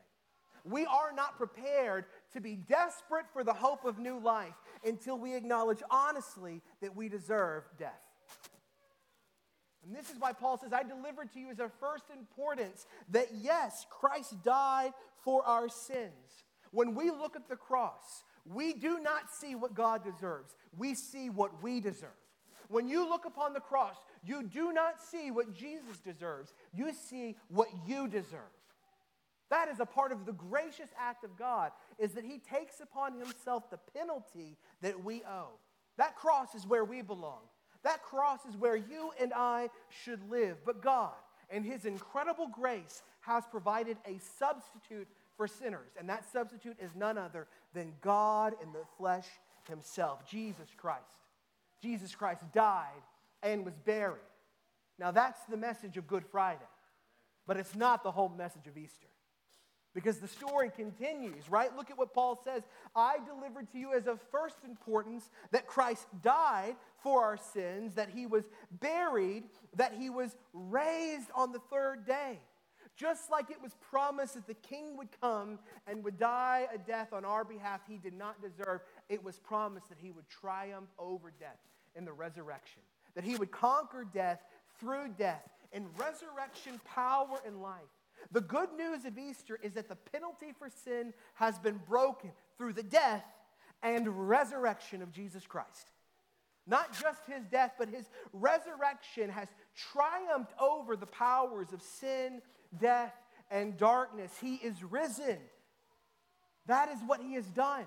We 0.64 0.86
are 0.86 1.12
not 1.12 1.36
prepared 1.36 2.04
to 2.34 2.40
be 2.40 2.54
desperate 2.54 3.26
for 3.32 3.42
the 3.42 3.52
hope 3.52 3.84
of 3.84 3.98
new 3.98 4.20
life 4.20 4.54
until 4.84 5.18
we 5.18 5.34
acknowledge 5.34 5.82
honestly 5.90 6.60
that 6.80 6.94
we 6.94 7.08
deserve 7.08 7.64
death. 7.78 7.90
And 9.84 9.96
this 9.96 10.10
is 10.10 10.20
why 10.20 10.32
Paul 10.32 10.58
says, 10.58 10.72
I 10.72 10.84
delivered 10.84 11.32
to 11.32 11.40
you 11.40 11.50
as 11.50 11.58
of 11.58 11.72
first 11.80 12.04
importance 12.16 12.86
that 13.10 13.28
yes, 13.40 13.84
Christ 13.90 14.40
died 14.44 14.92
for 15.24 15.44
our 15.44 15.68
sins. 15.68 16.44
When 16.70 16.94
we 16.94 17.10
look 17.10 17.34
at 17.34 17.48
the 17.48 17.56
cross, 17.56 18.22
we 18.44 18.72
do 18.72 19.00
not 19.00 19.32
see 19.32 19.56
what 19.56 19.74
God 19.74 20.04
deserves, 20.04 20.54
we 20.76 20.94
see 20.94 21.30
what 21.30 21.62
we 21.62 21.80
deserve. 21.80 22.10
When 22.72 22.88
you 22.88 23.06
look 23.06 23.26
upon 23.26 23.52
the 23.52 23.60
cross, 23.60 23.96
you 24.24 24.42
do 24.42 24.72
not 24.72 24.94
see 24.98 25.30
what 25.30 25.54
Jesus 25.54 25.98
deserves, 26.02 26.54
you 26.72 26.92
see 26.94 27.36
what 27.48 27.68
you 27.86 28.08
deserve. 28.08 28.40
That 29.50 29.68
is 29.68 29.78
a 29.78 29.84
part 29.84 30.10
of 30.10 30.24
the 30.24 30.32
gracious 30.32 30.88
act 30.98 31.22
of 31.22 31.36
God, 31.36 31.72
is 31.98 32.12
that 32.12 32.24
He 32.24 32.38
takes 32.38 32.80
upon 32.80 33.18
Himself 33.18 33.68
the 33.68 33.78
penalty 33.94 34.56
that 34.80 35.04
we 35.04 35.22
owe. 35.28 35.50
That 35.98 36.16
cross 36.16 36.54
is 36.54 36.66
where 36.66 36.86
we 36.86 37.02
belong. 37.02 37.40
That 37.84 38.02
cross 38.02 38.40
is 38.48 38.56
where 38.56 38.76
you 38.76 39.10
and 39.20 39.34
I 39.34 39.68
should 39.90 40.30
live. 40.30 40.56
But 40.64 40.80
God, 40.80 41.12
in 41.50 41.64
His 41.64 41.84
incredible 41.84 42.48
grace, 42.48 43.02
has 43.20 43.44
provided 43.50 43.98
a 44.06 44.18
substitute 44.38 45.08
for 45.36 45.46
sinners. 45.46 45.90
And 45.98 46.08
that 46.08 46.24
substitute 46.32 46.78
is 46.80 46.96
none 46.96 47.18
other 47.18 47.48
than 47.74 47.92
God 48.00 48.54
in 48.62 48.72
the 48.72 48.86
flesh 48.96 49.26
Himself, 49.68 50.26
Jesus 50.26 50.68
Christ. 50.74 51.21
Jesus 51.82 52.14
Christ 52.14 52.42
died 52.52 53.02
and 53.42 53.64
was 53.64 53.74
buried. 53.84 54.20
Now, 54.98 55.10
that's 55.10 55.40
the 55.48 55.56
message 55.56 55.96
of 55.96 56.06
Good 56.06 56.24
Friday, 56.24 56.60
but 57.46 57.56
it's 57.56 57.74
not 57.74 58.04
the 58.04 58.12
whole 58.12 58.28
message 58.28 58.68
of 58.68 58.78
Easter. 58.78 59.08
Because 59.94 60.18
the 60.18 60.28
story 60.28 60.70
continues, 60.74 61.50
right? 61.50 61.74
Look 61.76 61.90
at 61.90 61.98
what 61.98 62.14
Paul 62.14 62.40
says. 62.42 62.62
I 62.96 63.18
delivered 63.26 63.70
to 63.72 63.78
you 63.78 63.92
as 63.92 64.06
of 64.06 64.20
first 64.30 64.56
importance 64.64 65.28
that 65.50 65.66
Christ 65.66 66.06
died 66.22 66.76
for 67.02 67.22
our 67.22 67.36
sins, 67.36 67.94
that 67.94 68.08
he 68.08 68.24
was 68.24 68.44
buried, 68.70 69.44
that 69.76 69.92
he 69.92 70.08
was 70.08 70.34
raised 70.54 71.28
on 71.34 71.52
the 71.52 71.58
third 71.70 72.06
day. 72.06 72.38
Just 72.96 73.30
like 73.30 73.50
it 73.50 73.60
was 73.60 73.74
promised 73.90 74.34
that 74.34 74.46
the 74.46 74.54
king 74.54 74.96
would 74.96 75.08
come 75.20 75.58
and 75.86 76.04
would 76.04 76.18
die 76.18 76.68
a 76.72 76.78
death 76.78 77.12
on 77.12 77.24
our 77.24 77.44
behalf 77.44 77.80
he 77.86 77.98
did 77.98 78.14
not 78.14 78.40
deserve, 78.40 78.80
it 79.08 79.22
was 79.22 79.38
promised 79.40 79.88
that 79.88 79.98
he 79.98 80.10
would 80.10 80.28
triumph 80.28 80.88
over 80.98 81.32
death 81.38 81.58
in 81.96 82.04
the 82.04 82.12
resurrection, 82.12 82.82
that 83.14 83.24
he 83.24 83.36
would 83.36 83.50
conquer 83.50 84.04
death 84.04 84.40
through 84.78 85.08
death 85.18 85.48
in 85.72 85.86
resurrection 85.96 86.80
power 86.84 87.40
and 87.46 87.62
life. 87.62 87.80
The 88.30 88.40
good 88.40 88.68
news 88.76 89.04
of 89.04 89.18
Easter 89.18 89.58
is 89.62 89.72
that 89.74 89.88
the 89.88 89.96
penalty 89.96 90.52
for 90.58 90.68
sin 90.84 91.12
has 91.34 91.58
been 91.58 91.80
broken 91.88 92.30
through 92.56 92.74
the 92.74 92.82
death 92.82 93.24
and 93.82 94.28
resurrection 94.28 95.02
of 95.02 95.12
Jesus 95.12 95.46
Christ. 95.46 95.90
Not 96.66 96.92
just 96.92 97.26
his 97.26 97.44
death, 97.46 97.72
but 97.78 97.88
his 97.88 98.08
resurrection 98.32 99.30
has 99.30 99.48
triumphed 99.74 100.52
over 100.60 100.94
the 100.94 101.06
powers 101.06 101.72
of 101.72 101.82
sin, 101.82 102.40
death, 102.78 103.12
and 103.50 103.76
darkness. 103.76 104.30
He 104.40 104.54
is 104.54 104.82
risen. 104.84 105.38
That 106.66 106.88
is 106.90 106.98
what 107.04 107.20
he 107.20 107.34
has 107.34 107.46
done. 107.46 107.86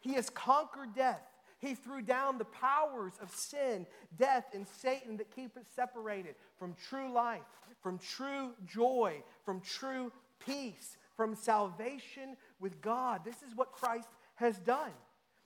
He 0.00 0.14
has 0.14 0.28
conquered 0.28 0.94
death. 0.94 1.22
He 1.60 1.74
threw 1.74 2.00
down 2.00 2.38
the 2.38 2.46
powers 2.46 3.12
of 3.22 3.30
sin, 3.30 3.86
death, 4.16 4.46
and 4.54 4.66
Satan 4.66 5.18
that 5.18 5.34
keep 5.34 5.56
us 5.56 5.66
separated 5.76 6.34
from 6.58 6.74
true 6.88 7.12
life, 7.12 7.42
from 7.82 7.98
true 7.98 8.52
joy, 8.66 9.22
from 9.44 9.60
true 9.60 10.10
peace, 10.44 10.96
from 11.16 11.34
salvation 11.34 12.36
with 12.60 12.80
God. 12.80 13.20
This 13.24 13.42
is 13.42 13.54
what 13.54 13.72
Christ 13.72 14.08
has 14.36 14.58
done. 14.58 14.92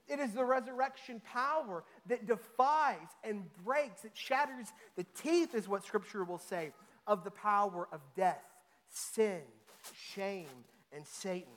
It 0.06 0.21
is 0.21 0.33
the 0.33 0.44
resurrection 0.44 1.21
power 1.33 1.83
that 2.06 2.26
defies 2.26 3.09
and 3.25 3.44
breaks, 3.64 4.04
it 4.04 4.12
shatters 4.14 4.68
the 4.97 5.06
teeth, 5.21 5.54
is 5.54 5.66
what 5.66 5.85
Scripture 5.85 6.25
will 6.25 6.38
say, 6.38 6.73
of 7.06 7.25
the 7.25 7.30
power 7.30 7.88
of 7.90 8.00
death, 8.14 8.44
sin, 8.88 9.40
shame, 10.14 10.47
and 10.94 11.04
Satan. 11.06 11.52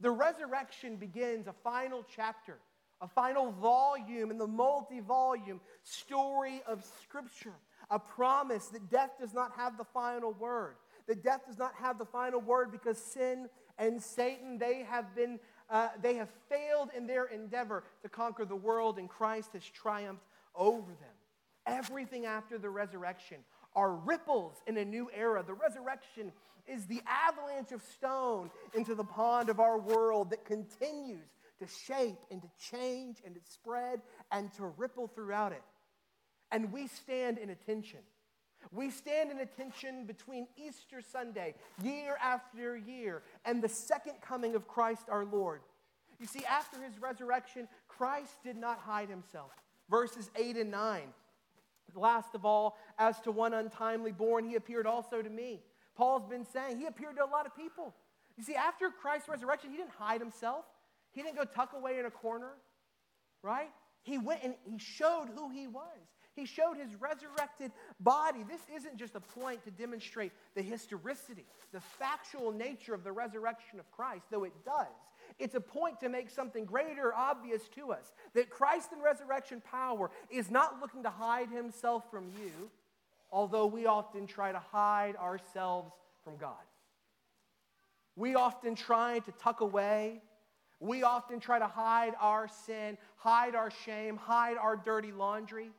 The 0.00 0.10
resurrection 0.10 0.96
begins 0.96 1.46
a 1.46 1.52
final 1.52 2.04
chapter 2.14 2.58
a 3.00 3.08
final 3.08 3.52
volume 3.52 4.30
in 4.30 4.38
the 4.38 4.46
multi 4.46 5.00
volume 5.00 5.60
story 5.84 6.62
of 6.66 6.84
Scripture. 7.02 7.54
A 7.90 7.98
promise 7.98 8.66
that 8.68 8.90
death 8.90 9.12
does 9.18 9.32
not 9.32 9.52
have 9.56 9.78
the 9.78 9.84
final 9.84 10.32
word. 10.32 10.74
That 11.06 11.22
death 11.22 11.42
does 11.46 11.58
not 11.58 11.74
have 11.76 11.96
the 11.96 12.04
final 12.04 12.40
word 12.40 12.70
because 12.70 12.98
sin 12.98 13.48
and 13.78 14.02
Satan, 14.02 14.58
they 14.58 14.84
have 14.90 15.14
been, 15.14 15.38
uh, 15.70 15.88
they 16.02 16.16
have 16.16 16.28
failed 16.48 16.90
in 16.96 17.06
their 17.06 17.26
endeavor 17.26 17.84
to 18.02 18.08
conquer 18.08 18.44
the 18.44 18.56
world, 18.56 18.98
and 18.98 19.08
Christ 19.08 19.50
has 19.52 19.64
triumphed 19.64 20.24
over 20.54 20.90
them. 20.90 21.14
Everything 21.66 22.26
after 22.26 22.58
the 22.58 22.68
resurrection 22.68 23.38
are 23.76 23.94
ripples 23.94 24.56
in 24.66 24.76
a 24.76 24.84
new 24.84 25.08
era. 25.14 25.44
The 25.46 25.54
resurrection 25.54 26.32
is 26.66 26.86
the 26.86 27.00
avalanche 27.06 27.72
of 27.72 27.82
stone 27.82 28.50
into 28.74 28.94
the 28.94 29.04
pond 29.04 29.48
of 29.48 29.60
our 29.60 29.78
world 29.78 30.30
that 30.30 30.44
continues 30.44 31.28
to 31.58 31.66
shape 31.66 32.18
and 32.30 32.42
to 32.42 32.48
change 32.70 33.18
and 33.24 33.34
to 33.34 33.40
spread 33.50 34.00
and 34.30 34.52
to 34.54 34.66
ripple 34.76 35.08
throughout 35.08 35.52
it. 35.52 35.62
And 36.50 36.72
we 36.72 36.86
stand 36.86 37.38
in 37.38 37.50
attention. 37.50 38.00
We 38.72 38.90
stand 38.90 39.30
in 39.30 39.38
attention 39.38 40.06
between 40.06 40.48
Easter 40.56 41.00
Sunday, 41.00 41.54
year 41.82 42.16
after 42.22 42.76
year, 42.76 43.22
and 43.44 43.62
the 43.62 43.68
second 43.68 44.14
coming 44.20 44.54
of 44.54 44.66
Christ 44.66 45.04
our 45.08 45.24
Lord. 45.24 45.60
You 46.18 46.26
see, 46.26 46.44
after 46.44 46.82
his 46.82 47.00
resurrection, 47.00 47.68
Christ 47.86 48.42
did 48.42 48.56
not 48.56 48.80
hide 48.80 49.08
himself. 49.08 49.52
Verses 49.88 50.30
8 50.36 50.56
and 50.56 50.70
9. 50.70 51.02
Last 51.94 52.34
of 52.34 52.44
all, 52.44 52.76
as 52.98 53.18
to 53.20 53.30
one 53.30 53.54
untimely 53.54 54.12
born, 54.12 54.44
he 54.44 54.56
appeared 54.56 54.86
also 54.86 55.22
to 55.22 55.30
me. 55.30 55.62
Paul's 55.96 56.26
been 56.28 56.44
saying 56.44 56.78
he 56.78 56.86
appeared 56.86 57.16
to 57.16 57.24
a 57.24 57.26
lot 57.26 57.46
of 57.46 57.56
people. 57.56 57.94
You 58.36 58.44
see, 58.44 58.54
after 58.54 58.90
Christ's 58.90 59.28
resurrection, 59.28 59.70
he 59.70 59.76
didn't 59.76 59.92
hide 59.98 60.20
himself. 60.20 60.64
He 61.18 61.24
didn't 61.24 61.36
go 61.36 61.44
tuck 61.44 61.72
away 61.72 61.98
in 61.98 62.06
a 62.06 62.12
corner, 62.12 62.52
right? 63.42 63.70
He 64.02 64.18
went 64.18 64.44
and 64.44 64.54
he 64.62 64.78
showed 64.78 65.26
who 65.34 65.50
he 65.50 65.66
was. 65.66 65.82
He 66.36 66.46
showed 66.46 66.76
his 66.76 66.94
resurrected 66.94 67.72
body. 67.98 68.44
This 68.48 68.60
isn't 68.72 68.96
just 68.96 69.16
a 69.16 69.20
point 69.20 69.64
to 69.64 69.72
demonstrate 69.72 70.30
the 70.54 70.62
historicity, 70.62 71.44
the 71.72 71.80
factual 71.80 72.52
nature 72.52 72.94
of 72.94 73.02
the 73.02 73.10
resurrection 73.10 73.80
of 73.80 73.90
Christ, 73.90 74.26
though 74.30 74.44
it 74.44 74.52
does. 74.64 74.86
It's 75.40 75.56
a 75.56 75.60
point 75.60 75.98
to 75.98 76.08
make 76.08 76.30
something 76.30 76.64
greater 76.64 77.12
obvious 77.12 77.62
to 77.74 77.90
us 77.90 78.12
that 78.34 78.48
Christ 78.48 78.92
in 78.92 79.02
resurrection 79.02 79.60
power 79.60 80.12
is 80.30 80.52
not 80.52 80.78
looking 80.80 81.02
to 81.02 81.10
hide 81.10 81.48
himself 81.48 82.08
from 82.12 82.30
you, 82.40 82.70
although 83.32 83.66
we 83.66 83.86
often 83.86 84.28
try 84.28 84.52
to 84.52 84.60
hide 84.60 85.16
ourselves 85.16 85.90
from 86.22 86.36
God. 86.36 86.54
We 88.14 88.36
often 88.36 88.76
try 88.76 89.18
to 89.18 89.32
tuck 89.32 89.62
away 89.62 90.22
we 90.80 91.02
often 91.02 91.40
try 91.40 91.58
to 91.58 91.66
hide 91.66 92.12
our 92.20 92.48
sin, 92.48 92.98
hide 93.16 93.54
our 93.54 93.70
shame, 93.84 94.16
hide 94.16 94.56
our 94.56 94.76
dirty 94.76 95.12
laundry. 95.12 95.70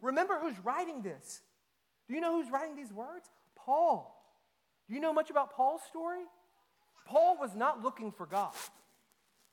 Remember 0.00 0.38
who's 0.40 0.58
writing 0.64 1.02
this? 1.02 1.42
Do 2.08 2.14
you 2.14 2.20
know 2.20 2.40
who's 2.40 2.50
writing 2.50 2.76
these 2.76 2.92
words? 2.92 3.28
Paul. 3.56 4.12
Do 4.88 4.94
you 4.94 5.00
know 5.00 5.12
much 5.12 5.30
about 5.30 5.52
Paul's 5.52 5.82
story? 5.88 6.22
Paul 7.06 7.36
was 7.38 7.54
not 7.54 7.82
looking 7.82 8.12
for 8.12 8.26
God. 8.26 8.54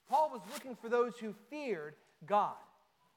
Paul 0.09 0.29
was 0.31 0.41
looking 0.53 0.75
for 0.75 0.89
those 0.89 1.17
who 1.17 1.33
feared 1.49 1.95
God 2.25 2.55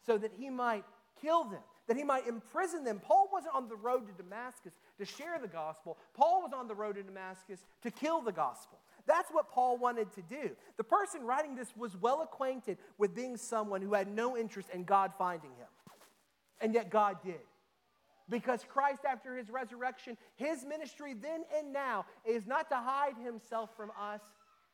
so 0.06 0.16
that 0.18 0.32
he 0.38 0.50
might 0.50 0.84
kill 1.20 1.44
them, 1.44 1.60
that 1.88 1.96
he 1.96 2.04
might 2.04 2.26
imprison 2.26 2.84
them. 2.84 3.00
Paul 3.00 3.28
wasn't 3.32 3.54
on 3.54 3.68
the 3.68 3.76
road 3.76 4.06
to 4.06 4.22
Damascus 4.22 4.72
to 4.98 5.04
share 5.04 5.38
the 5.40 5.48
gospel, 5.48 5.98
Paul 6.14 6.42
was 6.42 6.52
on 6.52 6.68
the 6.68 6.74
road 6.74 6.96
to 6.96 7.02
Damascus 7.02 7.60
to 7.82 7.90
kill 7.90 8.20
the 8.20 8.32
gospel. 8.32 8.78
That's 9.06 9.30
what 9.30 9.50
Paul 9.50 9.78
wanted 9.78 10.12
to 10.14 10.22
do. 10.22 10.50
The 10.76 10.84
person 10.84 11.22
writing 11.22 11.54
this 11.54 11.68
was 11.76 11.96
well 11.96 12.22
acquainted 12.22 12.78
with 12.98 13.14
being 13.14 13.36
someone 13.36 13.80
who 13.80 13.94
had 13.94 14.08
no 14.08 14.36
interest 14.36 14.68
in 14.72 14.84
God 14.84 15.12
finding 15.16 15.50
him. 15.50 15.68
And 16.60 16.74
yet 16.74 16.90
God 16.90 17.18
did. 17.24 17.40
Because 18.28 18.64
Christ, 18.68 19.02
after 19.08 19.36
his 19.36 19.50
resurrection, 19.50 20.16
his 20.34 20.64
ministry 20.64 21.14
then 21.14 21.42
and 21.56 21.72
now 21.72 22.06
is 22.24 22.46
not 22.46 22.68
to 22.70 22.76
hide 22.76 23.16
himself 23.22 23.70
from 23.76 23.92
us, 24.00 24.20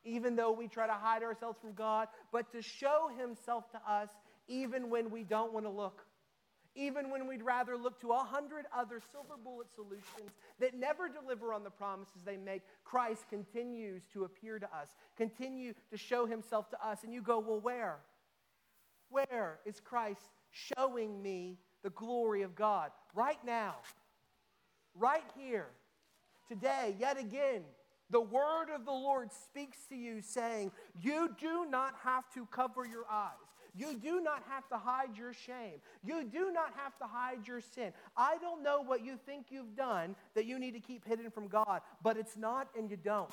even 0.04 0.36
though 0.36 0.52
we 0.52 0.68
try 0.68 0.86
to 0.86 0.92
hide 0.94 1.22
ourselves 1.22 1.58
from 1.60 1.74
God, 1.74 2.08
but 2.32 2.50
to 2.52 2.62
show 2.62 3.10
himself 3.18 3.70
to 3.72 3.80
us 3.86 4.08
even 4.48 4.88
when 4.88 5.10
we 5.10 5.22
don't 5.22 5.52
want 5.52 5.66
to 5.66 5.70
look 5.70 6.06
even 6.74 7.10
when 7.10 7.26
we'd 7.26 7.42
rather 7.42 7.76
look 7.76 8.00
to 8.00 8.12
a 8.12 8.18
hundred 8.18 8.64
other 8.74 9.00
silver 9.12 9.34
bullet 9.42 9.66
solutions 9.74 10.30
that 10.58 10.74
never 10.74 11.08
deliver 11.08 11.52
on 11.52 11.64
the 11.64 11.70
promises 11.70 12.22
they 12.24 12.36
make, 12.36 12.62
Christ 12.84 13.24
continues 13.28 14.02
to 14.12 14.24
appear 14.24 14.58
to 14.58 14.66
us, 14.66 14.88
continue 15.16 15.74
to 15.90 15.96
show 15.96 16.26
himself 16.26 16.70
to 16.70 16.86
us. 16.86 17.04
And 17.04 17.12
you 17.12 17.20
go, 17.20 17.38
well, 17.38 17.60
where? 17.60 17.98
Where 19.10 19.58
is 19.66 19.80
Christ 19.80 20.30
showing 20.50 21.22
me 21.22 21.58
the 21.82 21.90
glory 21.90 22.42
of 22.42 22.54
God? 22.54 22.90
Right 23.14 23.42
now, 23.44 23.76
right 24.94 25.24
here, 25.36 25.68
today, 26.48 26.96
yet 26.98 27.18
again. 27.18 27.62
The 28.10 28.20
word 28.20 28.66
of 28.74 28.84
the 28.84 28.92
Lord 28.92 29.30
speaks 29.32 29.86
to 29.88 29.96
you, 29.96 30.20
saying, 30.20 30.70
You 31.00 31.34
do 31.40 31.66
not 31.70 31.94
have 32.04 32.30
to 32.34 32.44
cover 32.46 32.84
your 32.84 33.06
eyes. 33.10 33.32
You 33.74 33.94
do 33.94 34.20
not 34.20 34.42
have 34.48 34.68
to 34.68 34.76
hide 34.76 35.16
your 35.16 35.32
shame. 35.32 35.80
You 36.04 36.24
do 36.24 36.52
not 36.52 36.72
have 36.76 36.96
to 36.98 37.04
hide 37.04 37.46
your 37.46 37.60
sin. 37.60 37.92
I 38.16 38.36
don't 38.38 38.62
know 38.62 38.82
what 38.82 39.04
you 39.04 39.16
think 39.24 39.46
you've 39.50 39.74
done 39.74 40.14
that 40.34 40.44
you 40.44 40.58
need 40.58 40.72
to 40.72 40.80
keep 40.80 41.06
hidden 41.06 41.30
from 41.30 41.48
God, 41.48 41.80
but 42.02 42.16
it's 42.16 42.36
not 42.36 42.68
and 42.76 42.90
you 42.90 42.96
don't. 42.96 43.30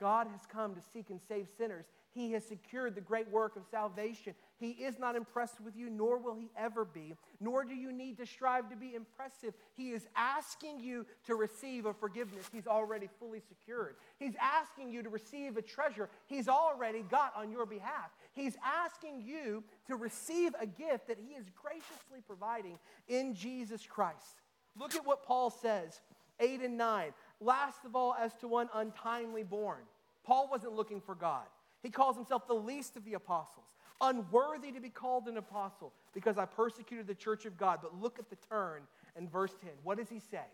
God 0.00 0.26
has 0.32 0.40
come 0.50 0.74
to 0.74 0.80
seek 0.92 1.10
and 1.10 1.20
save 1.28 1.46
sinners. 1.56 1.84
He 2.12 2.32
has 2.32 2.44
secured 2.44 2.94
the 2.94 3.00
great 3.00 3.30
work 3.30 3.54
of 3.54 3.62
salvation. 3.70 4.34
He 4.62 4.70
is 4.84 4.98
not 4.98 5.16
impressed 5.16 5.60
with 5.60 5.76
you, 5.76 5.90
nor 5.90 6.18
will 6.18 6.36
he 6.36 6.48
ever 6.56 6.84
be, 6.84 7.14
nor 7.40 7.64
do 7.64 7.74
you 7.74 7.90
need 7.90 8.16
to 8.18 8.26
strive 8.26 8.70
to 8.70 8.76
be 8.76 8.94
impressive. 8.94 9.54
He 9.74 9.90
is 9.90 10.06
asking 10.14 10.78
you 10.78 11.04
to 11.26 11.34
receive 11.34 11.84
a 11.84 11.92
forgiveness 11.92 12.48
he's 12.52 12.68
already 12.68 13.08
fully 13.18 13.40
secured. 13.40 13.96
He's 14.20 14.34
asking 14.40 14.92
you 14.92 15.02
to 15.02 15.08
receive 15.08 15.56
a 15.56 15.62
treasure 15.62 16.08
he's 16.26 16.48
already 16.48 17.02
got 17.02 17.32
on 17.36 17.50
your 17.50 17.66
behalf. 17.66 18.10
He's 18.34 18.56
asking 18.64 19.22
you 19.22 19.64
to 19.88 19.96
receive 19.96 20.52
a 20.60 20.66
gift 20.66 21.08
that 21.08 21.18
he 21.18 21.34
is 21.34 21.46
graciously 21.60 22.20
providing 22.24 22.78
in 23.08 23.34
Jesus 23.34 23.84
Christ. 23.84 24.42
Look 24.78 24.94
at 24.94 25.04
what 25.04 25.24
Paul 25.24 25.50
says, 25.50 26.00
8 26.38 26.60
and 26.60 26.78
9. 26.78 27.12
Last 27.40 27.84
of 27.84 27.96
all, 27.96 28.14
as 28.18 28.32
to 28.34 28.46
one 28.48 28.68
untimely 28.74 29.42
born. 29.42 29.80
Paul 30.24 30.48
wasn't 30.48 30.74
looking 30.74 31.00
for 31.00 31.16
God. 31.16 31.46
He 31.82 31.90
calls 31.90 32.16
himself 32.16 32.46
the 32.46 32.54
least 32.54 32.96
of 32.96 33.04
the 33.04 33.14
apostles, 33.14 33.66
unworthy 34.00 34.72
to 34.72 34.80
be 34.80 34.88
called 34.88 35.26
an 35.26 35.36
apostle 35.36 35.92
because 36.12 36.38
I 36.38 36.44
persecuted 36.44 37.06
the 37.06 37.14
church 37.14 37.44
of 37.44 37.56
God. 37.56 37.80
But 37.82 38.00
look 38.00 38.18
at 38.18 38.30
the 38.30 38.36
turn 38.48 38.82
in 39.16 39.28
verse 39.28 39.54
10. 39.60 39.70
What 39.82 39.98
does 39.98 40.08
he 40.08 40.20
say? 40.20 40.46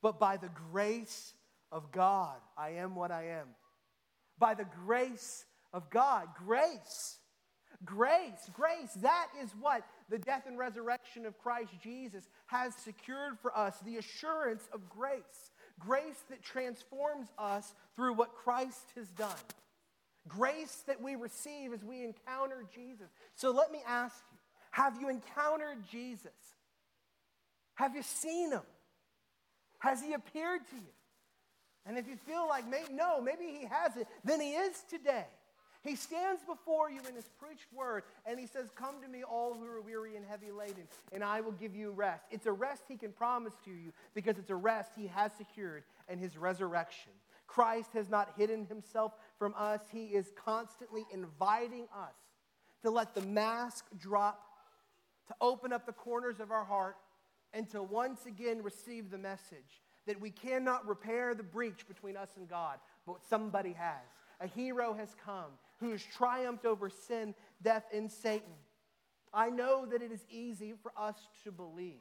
But 0.00 0.18
by 0.18 0.36
the 0.36 0.50
grace 0.70 1.34
of 1.70 1.90
God, 1.92 2.36
I 2.56 2.70
am 2.70 2.94
what 2.94 3.10
I 3.10 3.28
am. 3.28 3.48
By 4.38 4.54
the 4.54 4.66
grace 4.86 5.44
of 5.72 5.90
God. 5.90 6.28
Grace. 6.46 7.18
Grace, 7.84 8.50
grace, 8.54 8.92
that 9.02 9.28
is 9.40 9.50
what 9.60 9.84
the 10.08 10.18
death 10.18 10.46
and 10.48 10.58
resurrection 10.58 11.24
of 11.24 11.38
Christ 11.38 11.70
Jesus 11.80 12.28
has 12.46 12.74
secured 12.74 13.38
for 13.40 13.56
us 13.56 13.78
the 13.84 13.98
assurance 13.98 14.68
of 14.72 14.88
grace. 14.88 15.52
Grace 15.78 16.20
that 16.30 16.42
transforms 16.42 17.28
us 17.38 17.74
through 17.94 18.14
what 18.14 18.34
Christ 18.34 18.86
has 18.96 19.08
done. 19.10 19.30
Grace 20.26 20.82
that 20.86 21.00
we 21.00 21.14
receive 21.14 21.72
as 21.72 21.84
we 21.84 22.04
encounter 22.04 22.64
Jesus. 22.74 23.08
So 23.34 23.50
let 23.50 23.72
me 23.72 23.80
ask 23.86 24.16
you 24.32 24.38
have 24.70 25.00
you 25.00 25.08
encountered 25.08 25.78
Jesus? 25.90 26.32
Have 27.74 27.94
you 27.96 28.02
seen 28.02 28.50
him? 28.50 28.62
Has 29.78 30.02
he 30.02 30.12
appeared 30.12 30.60
to 30.70 30.76
you? 30.76 30.92
And 31.86 31.96
if 31.96 32.06
you 32.06 32.16
feel 32.16 32.46
like, 32.46 32.64
no, 32.92 33.22
maybe 33.22 33.44
he 33.58 33.66
hasn't, 33.66 34.06
then 34.24 34.40
he 34.40 34.50
is 34.50 34.82
today. 34.90 35.24
He 35.88 35.96
stands 35.96 36.42
before 36.42 36.90
you 36.90 37.00
in 37.08 37.14
his 37.14 37.30
preached 37.40 37.72
word 37.72 38.02
and 38.26 38.38
he 38.38 38.46
says, 38.46 38.68
Come 38.74 38.96
to 39.02 39.08
me, 39.08 39.22
all 39.22 39.54
who 39.54 39.64
are 39.64 39.80
weary 39.80 40.16
and 40.16 40.24
heavy 40.26 40.50
laden, 40.50 40.86
and 41.12 41.24
I 41.24 41.40
will 41.40 41.52
give 41.52 41.74
you 41.74 41.92
rest. 41.92 42.24
It's 42.30 42.44
a 42.44 42.52
rest 42.52 42.82
he 42.88 42.96
can 42.96 43.10
promise 43.10 43.54
to 43.64 43.70
you 43.70 43.94
because 44.12 44.36
it's 44.36 44.50
a 44.50 44.54
rest 44.54 44.90
he 44.94 45.06
has 45.06 45.32
secured 45.32 45.84
in 46.10 46.18
his 46.18 46.36
resurrection. 46.36 47.12
Christ 47.46 47.94
has 47.94 48.10
not 48.10 48.34
hidden 48.36 48.66
himself 48.66 49.14
from 49.38 49.54
us, 49.56 49.80
he 49.90 50.08
is 50.08 50.30
constantly 50.44 51.06
inviting 51.10 51.84
us 51.96 52.14
to 52.82 52.90
let 52.90 53.14
the 53.14 53.22
mask 53.22 53.86
drop, 53.98 54.44
to 55.28 55.34
open 55.40 55.72
up 55.72 55.86
the 55.86 55.92
corners 55.92 56.38
of 56.38 56.50
our 56.50 56.64
heart, 56.64 56.96
and 57.54 57.68
to 57.70 57.82
once 57.82 58.26
again 58.26 58.62
receive 58.62 59.10
the 59.10 59.16
message 59.16 59.80
that 60.06 60.20
we 60.20 60.30
cannot 60.30 60.86
repair 60.86 61.34
the 61.34 61.42
breach 61.42 61.88
between 61.88 62.14
us 62.14 62.28
and 62.36 62.46
God, 62.46 62.78
but 63.06 63.24
somebody 63.30 63.72
has. 63.72 64.04
A 64.40 64.46
hero 64.46 64.92
has 64.92 65.16
come 65.24 65.50
who 65.78 65.90
has 65.90 66.02
triumphed 66.02 66.64
over 66.64 66.90
sin, 66.90 67.34
death, 67.62 67.84
and 67.92 68.10
Satan. 68.10 68.54
I 69.32 69.50
know 69.50 69.86
that 69.86 70.02
it 70.02 70.12
is 70.12 70.24
easy 70.30 70.74
for 70.82 70.92
us 70.96 71.16
to 71.44 71.52
believe 71.52 72.00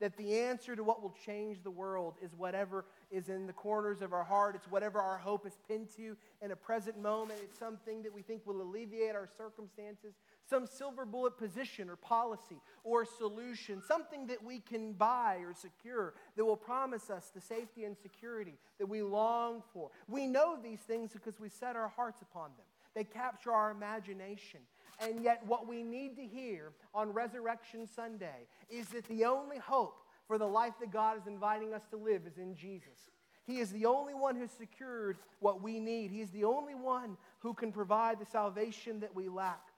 that 0.00 0.16
the 0.16 0.38
answer 0.38 0.76
to 0.76 0.84
what 0.84 1.02
will 1.02 1.14
change 1.26 1.62
the 1.62 1.70
world 1.70 2.14
is 2.22 2.34
whatever 2.36 2.84
is 3.10 3.28
in 3.28 3.46
the 3.46 3.52
corners 3.52 4.00
of 4.00 4.12
our 4.12 4.22
heart. 4.22 4.54
It's 4.54 4.70
whatever 4.70 5.00
our 5.00 5.18
hope 5.18 5.46
is 5.46 5.58
pinned 5.66 5.88
to 5.96 6.16
in 6.40 6.52
a 6.52 6.56
present 6.56 7.00
moment. 7.00 7.40
It's 7.42 7.58
something 7.58 8.02
that 8.02 8.14
we 8.14 8.22
think 8.22 8.46
will 8.46 8.62
alleviate 8.62 9.14
our 9.14 9.28
circumstances, 9.36 10.14
some 10.48 10.66
silver 10.66 11.04
bullet 11.04 11.36
position 11.36 11.90
or 11.90 11.96
policy 11.96 12.60
or 12.84 13.04
solution, 13.04 13.82
something 13.86 14.26
that 14.28 14.42
we 14.42 14.60
can 14.60 14.92
buy 14.92 15.38
or 15.44 15.52
secure 15.52 16.14
that 16.36 16.44
will 16.44 16.56
promise 16.56 17.10
us 17.10 17.30
the 17.34 17.40
safety 17.40 17.84
and 17.84 17.96
security 17.96 18.54
that 18.78 18.86
we 18.86 19.02
long 19.02 19.62
for. 19.72 19.90
We 20.06 20.26
know 20.26 20.58
these 20.62 20.80
things 20.80 21.12
because 21.12 21.40
we 21.40 21.48
set 21.48 21.74
our 21.74 21.88
hearts 21.88 22.22
upon 22.22 22.50
them. 22.56 22.66
They 22.98 23.04
capture 23.04 23.52
our 23.52 23.70
imagination. 23.70 24.58
And 24.98 25.22
yet, 25.22 25.46
what 25.46 25.68
we 25.68 25.84
need 25.84 26.16
to 26.16 26.26
hear 26.26 26.72
on 26.92 27.12
Resurrection 27.12 27.86
Sunday 27.86 28.48
is 28.68 28.88
that 28.88 29.06
the 29.06 29.24
only 29.24 29.58
hope 29.58 30.02
for 30.26 30.36
the 30.36 30.48
life 30.48 30.72
that 30.80 30.90
God 30.90 31.16
is 31.16 31.28
inviting 31.28 31.72
us 31.72 31.82
to 31.92 31.96
live 31.96 32.22
is 32.26 32.38
in 32.38 32.56
Jesus. 32.56 32.98
He 33.46 33.60
is 33.60 33.70
the 33.70 33.86
only 33.86 34.14
one 34.14 34.34
who 34.34 34.48
secured 34.48 35.18
what 35.38 35.62
we 35.62 35.78
need. 35.78 36.10
He 36.10 36.20
is 36.20 36.30
the 36.30 36.42
only 36.42 36.74
one 36.74 37.16
who 37.38 37.54
can 37.54 37.70
provide 37.70 38.18
the 38.18 38.26
salvation 38.26 38.98
that 38.98 39.14
we 39.14 39.28
lack. 39.28 39.68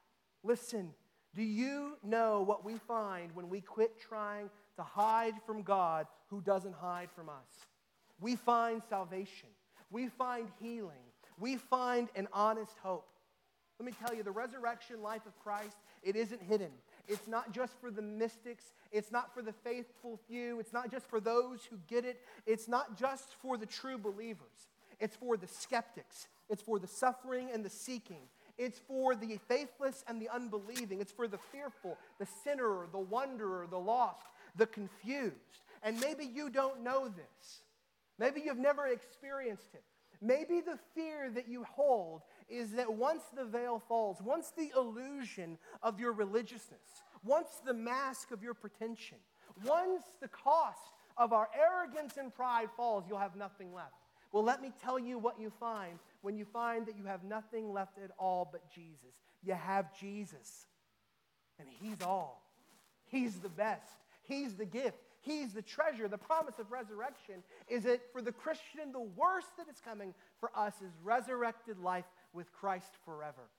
Listen, 0.43 0.95
do 1.35 1.43
you 1.43 1.99
know 2.03 2.41
what 2.41 2.65
we 2.65 2.77
find 2.89 3.35
when 3.35 3.51
we 3.51 3.61
quit 3.61 4.01
trying 4.01 4.49
to 4.77 4.83
hide 4.83 5.35
from 5.45 5.61
God 5.61 6.07
who 6.31 6.41
doesn't 6.41 6.75
hide 6.75 7.11
from 7.15 7.29
us? 7.29 7.67
We 8.19 8.35
find 8.37 8.81
salvation, 8.89 9.51
we 9.91 10.09
find 10.09 10.49
healing, 10.59 11.10
we 11.41 11.57
find 11.57 12.09
an 12.15 12.29
honest 12.33 12.77
hope. 12.83 13.09
Let 13.81 13.87
me 13.87 13.93
tell 14.05 14.15
you, 14.15 14.23
the 14.23 14.31
resurrection 14.31 15.03
life 15.03 15.25
of 15.27 15.39
Christ, 15.39 15.77
it 16.03 16.15
isn't 16.15 16.43
hidden. 16.43 16.71
It's 17.09 17.27
not 17.27 17.53
just 17.53 17.81
for 17.81 17.91
the 17.91 18.03
mystics. 18.03 18.73
It's 18.93 19.11
not 19.11 19.33
for 19.33 19.43
the 19.43 19.55
faithful 19.55 20.21
few. 20.29 20.61
It's 20.61 20.73
not 20.73 20.91
just 20.91 21.07
for 21.07 21.19
those 21.19 21.65
who 21.65 21.79
get 21.89 22.05
it. 22.05 22.21
It's 22.47 22.69
not 22.69 22.99
just 22.99 23.35
for 23.41 23.57
the 23.57 23.65
true 23.65 23.97
believers. 23.97 24.69
It's 25.01 25.17
for 25.17 25.39
the 25.39 25.47
skeptics. 25.47 26.29
It's 26.51 26.61
for 26.61 26.79
the 26.79 26.87
suffering 26.87 27.49
and 27.53 27.65
the 27.65 27.71
seeking. 27.71 28.29
It's 28.59 28.79
for 28.79 29.15
the 29.15 29.39
faithless 29.49 30.05
and 30.07 30.21
the 30.21 30.29
unbelieving. 30.29 31.01
It's 31.01 31.13
for 31.13 31.27
the 31.27 31.39
fearful, 31.39 31.97
the 32.19 32.27
sinner, 32.45 32.87
the 32.93 32.99
wanderer, 32.99 33.67
the 33.71 33.79
lost, 33.79 34.27
the 34.57 34.67
confused. 34.67 35.63
And 35.83 35.99
maybe 36.01 36.27
you 36.27 36.51
don't 36.51 36.83
know 36.83 37.09
this. 37.09 37.63
Maybe 38.19 38.43
you've 38.45 38.59
never 38.59 38.87
experienced 38.87 39.71
it. 39.73 39.83
Maybe 40.23 40.61
the 40.61 40.79
fear 40.95 41.31
that 41.31 41.49
you 41.49 41.65
hold 41.65 42.23
is 42.49 42.73
that 42.73 42.93
once 42.93 43.23
the 43.35 43.45
veil 43.45 43.83
falls, 43.89 44.21
once 44.21 44.53
the 44.57 44.71
illusion 44.77 45.57
of 45.83 45.99
your 45.99 46.13
religiousness, 46.13 47.03
once 47.25 47.49
the 47.65 47.73
mask 47.73 48.31
of 48.31 48.43
your 48.43 48.55
pretension, 48.55 49.19
once 49.65 50.03
the 50.21 50.29
cost 50.29 50.93
of 51.17 51.33
our 51.33 51.49
arrogance 51.59 52.17
and 52.19 52.35
pride 52.35 52.69
falls, 52.77 53.05
you'll 53.09 53.19
have 53.19 53.37
nothing 53.37 53.73
left. 53.73 53.95
Well, 54.33 54.45
let 54.45 54.63
me 54.63 54.73
tell 54.83 54.99
you 54.99 55.19
what 55.19 55.41
you 55.41 55.51
find 55.59 55.99
when 56.23 56.37
you 56.37 56.45
find 56.45 56.87
that 56.87 56.97
you 56.97 57.05
have 57.05 57.25
nothing 57.25 57.73
left 57.73 57.99
at 57.99 58.11
all 58.19 58.49
but 58.51 58.71
Jesus. 58.71 59.15
You 59.43 59.55
have 59.55 59.99
Jesus, 59.99 60.67
and 61.59 61.69
He's 61.69 62.03
all. 62.03 62.43
He's 63.07 63.37
the 63.41 63.49
best, 63.49 63.97
He's 64.23 64.55
the 64.55 64.67
gift, 64.67 64.99
He's 65.21 65.53
the 65.53 65.63
treasure. 65.63 66.09
The 66.09 66.19
promise 66.19 66.59
of 66.59 66.73
resurrection 66.73 67.43
is 67.69 67.85
that 67.85 68.01
for 68.13 68.23
the 68.23 68.33
Christian, 68.33 68.93
the 68.93 69.01
worst 69.01 69.49
that 69.59 69.69
is 69.69 69.81
coming 69.85 70.15
for 70.39 70.51
us 70.57 70.75
is 70.83 70.93
resurrected 71.03 71.79
life 71.79 72.07
with 72.33 72.53
Christ 72.53 72.93
forever. 73.05 73.51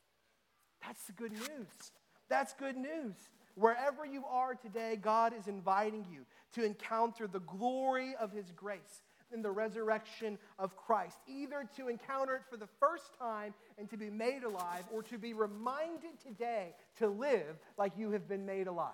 That's 0.85 1.03
the 1.05 1.13
good 1.13 1.33
news. 1.33 1.91
That's 2.29 2.53
good 2.53 2.77
news. 2.77 3.15
Wherever 3.55 4.05
you 4.05 4.23
are 4.25 4.55
today, 4.55 4.97
God 4.99 5.33
is 5.37 5.47
inviting 5.47 6.05
you 6.11 6.25
to 6.53 6.65
encounter 6.65 7.27
the 7.27 7.41
glory 7.41 8.15
of 8.19 8.31
His 8.31 8.51
grace 8.55 9.03
in 9.33 9.41
the 9.41 9.51
resurrection 9.51 10.37
of 10.59 10.75
Christ, 10.75 11.17
either 11.27 11.69
to 11.77 11.87
encounter 11.87 12.35
it 12.35 12.41
for 12.49 12.57
the 12.57 12.67
first 12.79 13.17
time 13.17 13.53
and 13.77 13.89
to 13.89 13.97
be 13.97 14.09
made 14.09 14.43
alive, 14.43 14.83
or 14.91 15.03
to 15.03 15.17
be 15.17 15.33
reminded 15.33 16.19
today 16.21 16.73
to 16.97 17.07
live 17.07 17.59
like 17.77 17.97
you 17.97 18.11
have 18.11 18.27
been 18.27 18.45
made 18.45 18.67
alive. 18.67 18.91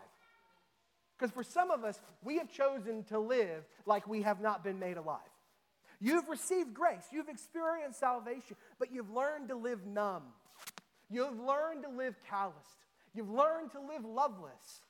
Because 1.18 1.34
for 1.34 1.44
some 1.44 1.72
of 1.72 1.84
us, 1.84 2.00
we 2.24 2.38
have 2.38 2.52
chosen 2.52 3.04
to 3.06 3.20
live 3.20 3.66
like 3.86 4.08
we 4.08 4.22
have 4.22 4.40
not 4.40 4.64
been 4.64 4.80
made 4.80 4.98
alive. 4.98 5.20
You've 6.00 6.30
received 6.30 6.74
grace, 6.74 7.06
you've 7.12 7.30
experienced 7.30 8.00
salvation, 8.00 8.56
but 8.78 8.92
you've 8.92 9.10
learned 9.10 9.50
to 9.50 9.56
live 9.56 9.86
numb. 9.86 10.24
You've 11.10 11.40
learned 11.40 11.84
to 11.84 11.90
live 11.90 12.16
calloused. 12.30 12.86
You've 13.14 13.32
learned 13.32 13.72
to 13.72 13.80
live 13.80 14.06
loveless. 14.06 14.82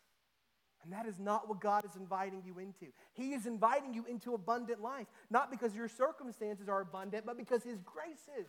And 0.84 0.92
that 0.94 1.06
is 1.06 1.20
not 1.20 1.48
what 1.48 1.62
God 1.62 1.86
is 1.86 1.96
inviting 1.96 2.44
you 2.46 2.60
into. 2.60 2.88
He 3.13 3.34
is 3.34 3.46
inviting 3.46 3.94
you 3.94 4.06
into 4.10 4.34
abundant 4.34 4.82
life, 4.82 5.08
not 5.30 5.52
because 5.52 5.76
your 5.76 5.88
circumstances 5.88 6.68
are 6.68 6.82
abundant, 6.82 7.26
but 7.26 7.38
because 7.38 7.63
His 7.63 7.80
grace 7.82 8.28
is. 8.40 8.48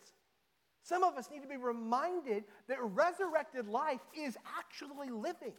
Some 0.82 1.04
of 1.04 1.16
us 1.16 1.28
need 1.30 1.42
to 1.42 1.48
be 1.48 1.56
reminded 1.56 2.44
that 2.68 2.78
resurrected 2.80 3.68
life 3.68 4.00
is 4.16 4.36
actually 4.58 5.10
living. 5.10 5.54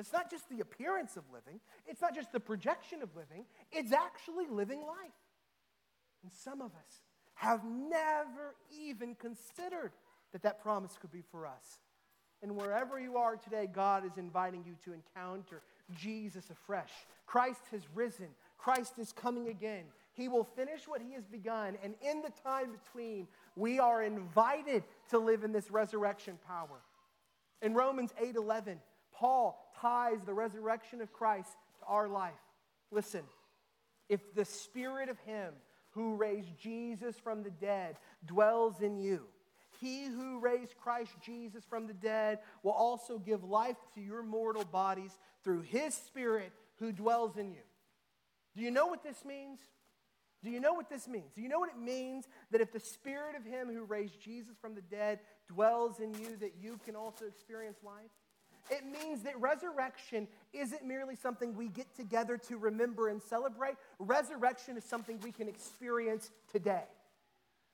It's 0.00 0.12
not 0.12 0.30
just 0.30 0.48
the 0.48 0.60
appearance 0.60 1.16
of 1.16 1.24
living, 1.32 1.60
it's 1.86 2.00
not 2.00 2.14
just 2.14 2.32
the 2.32 2.40
projection 2.40 3.02
of 3.02 3.14
living, 3.14 3.44
it's 3.70 3.92
actually 3.92 4.46
living 4.48 4.80
life. 4.80 5.12
And 6.22 6.32
some 6.32 6.60
of 6.60 6.72
us 6.72 7.02
have 7.34 7.64
never 7.64 8.56
even 8.70 9.14
considered 9.14 9.92
that 10.32 10.42
that 10.42 10.62
promise 10.62 10.96
could 11.00 11.12
be 11.12 11.22
for 11.30 11.46
us. 11.46 11.80
And 12.42 12.56
wherever 12.56 12.98
you 12.98 13.16
are 13.16 13.36
today, 13.36 13.68
God 13.70 14.04
is 14.06 14.16
inviting 14.16 14.64
you 14.66 14.74
to 14.84 14.94
encounter 14.94 15.62
Jesus 15.94 16.48
afresh. 16.50 16.90
Christ 17.26 17.60
has 17.70 17.82
risen, 17.94 18.28
Christ 18.58 18.94
is 18.98 19.12
coming 19.12 19.48
again. 19.48 19.84
He 20.12 20.28
will 20.28 20.44
finish 20.44 20.86
what 20.86 21.00
he 21.00 21.14
has 21.14 21.24
begun. 21.26 21.78
And 21.82 21.94
in 22.02 22.20
the 22.22 22.32
time 22.42 22.72
between, 22.72 23.28
we 23.56 23.78
are 23.78 24.02
invited 24.02 24.82
to 25.10 25.18
live 25.18 25.44
in 25.44 25.52
this 25.52 25.70
resurrection 25.70 26.38
power. 26.46 26.80
In 27.62 27.74
Romans 27.74 28.12
8 28.20 28.36
11, 28.36 28.80
Paul 29.20 29.62
ties 29.82 30.22
the 30.24 30.32
resurrection 30.32 31.02
of 31.02 31.12
Christ 31.12 31.52
to 31.80 31.86
our 31.86 32.08
life. 32.08 32.32
Listen, 32.90 33.22
if 34.08 34.34
the 34.34 34.46
spirit 34.46 35.10
of 35.10 35.18
him 35.20 35.52
who 35.90 36.16
raised 36.16 36.58
Jesus 36.58 37.16
from 37.18 37.42
the 37.42 37.50
dead 37.50 37.96
dwells 38.26 38.80
in 38.80 38.96
you, 38.96 39.26
he 39.78 40.06
who 40.06 40.40
raised 40.40 40.74
Christ 40.82 41.12
Jesus 41.22 41.64
from 41.68 41.86
the 41.86 41.92
dead 41.92 42.38
will 42.62 42.72
also 42.72 43.18
give 43.18 43.44
life 43.44 43.76
to 43.94 44.00
your 44.00 44.22
mortal 44.22 44.64
bodies 44.64 45.16
through 45.44 45.62
his 45.62 45.94
spirit 45.94 46.50
who 46.78 46.90
dwells 46.90 47.36
in 47.36 47.50
you. 47.50 47.62
Do 48.56 48.62
you 48.62 48.70
know 48.70 48.86
what 48.86 49.02
this 49.02 49.22
means? 49.24 49.60
Do 50.42 50.50
you 50.50 50.60
know 50.60 50.72
what 50.72 50.88
this 50.88 51.06
means? 51.06 51.32
Do 51.34 51.42
you 51.42 51.48
know 51.50 51.58
what 51.58 51.68
it 51.68 51.78
means 51.78 52.26
that 52.52 52.62
if 52.62 52.72
the 52.72 52.80
spirit 52.80 53.36
of 53.36 53.44
him 53.44 53.68
who 53.68 53.84
raised 53.84 54.18
Jesus 54.18 54.56
from 54.58 54.74
the 54.74 54.80
dead 54.80 55.20
dwells 55.46 56.00
in 56.00 56.14
you, 56.14 56.36
that 56.40 56.54
you 56.58 56.80
can 56.86 56.96
also 56.96 57.26
experience 57.26 57.78
life? 57.84 58.10
It 58.70 58.84
means 58.86 59.22
that 59.22 59.38
resurrection 59.40 60.28
isn't 60.52 60.84
merely 60.84 61.16
something 61.16 61.54
we 61.56 61.68
get 61.68 61.94
together 61.96 62.38
to 62.48 62.56
remember 62.56 63.08
and 63.08 63.20
celebrate. 63.20 63.74
Resurrection 63.98 64.76
is 64.76 64.84
something 64.84 65.18
we 65.24 65.32
can 65.32 65.48
experience 65.48 66.30
today. 66.50 66.84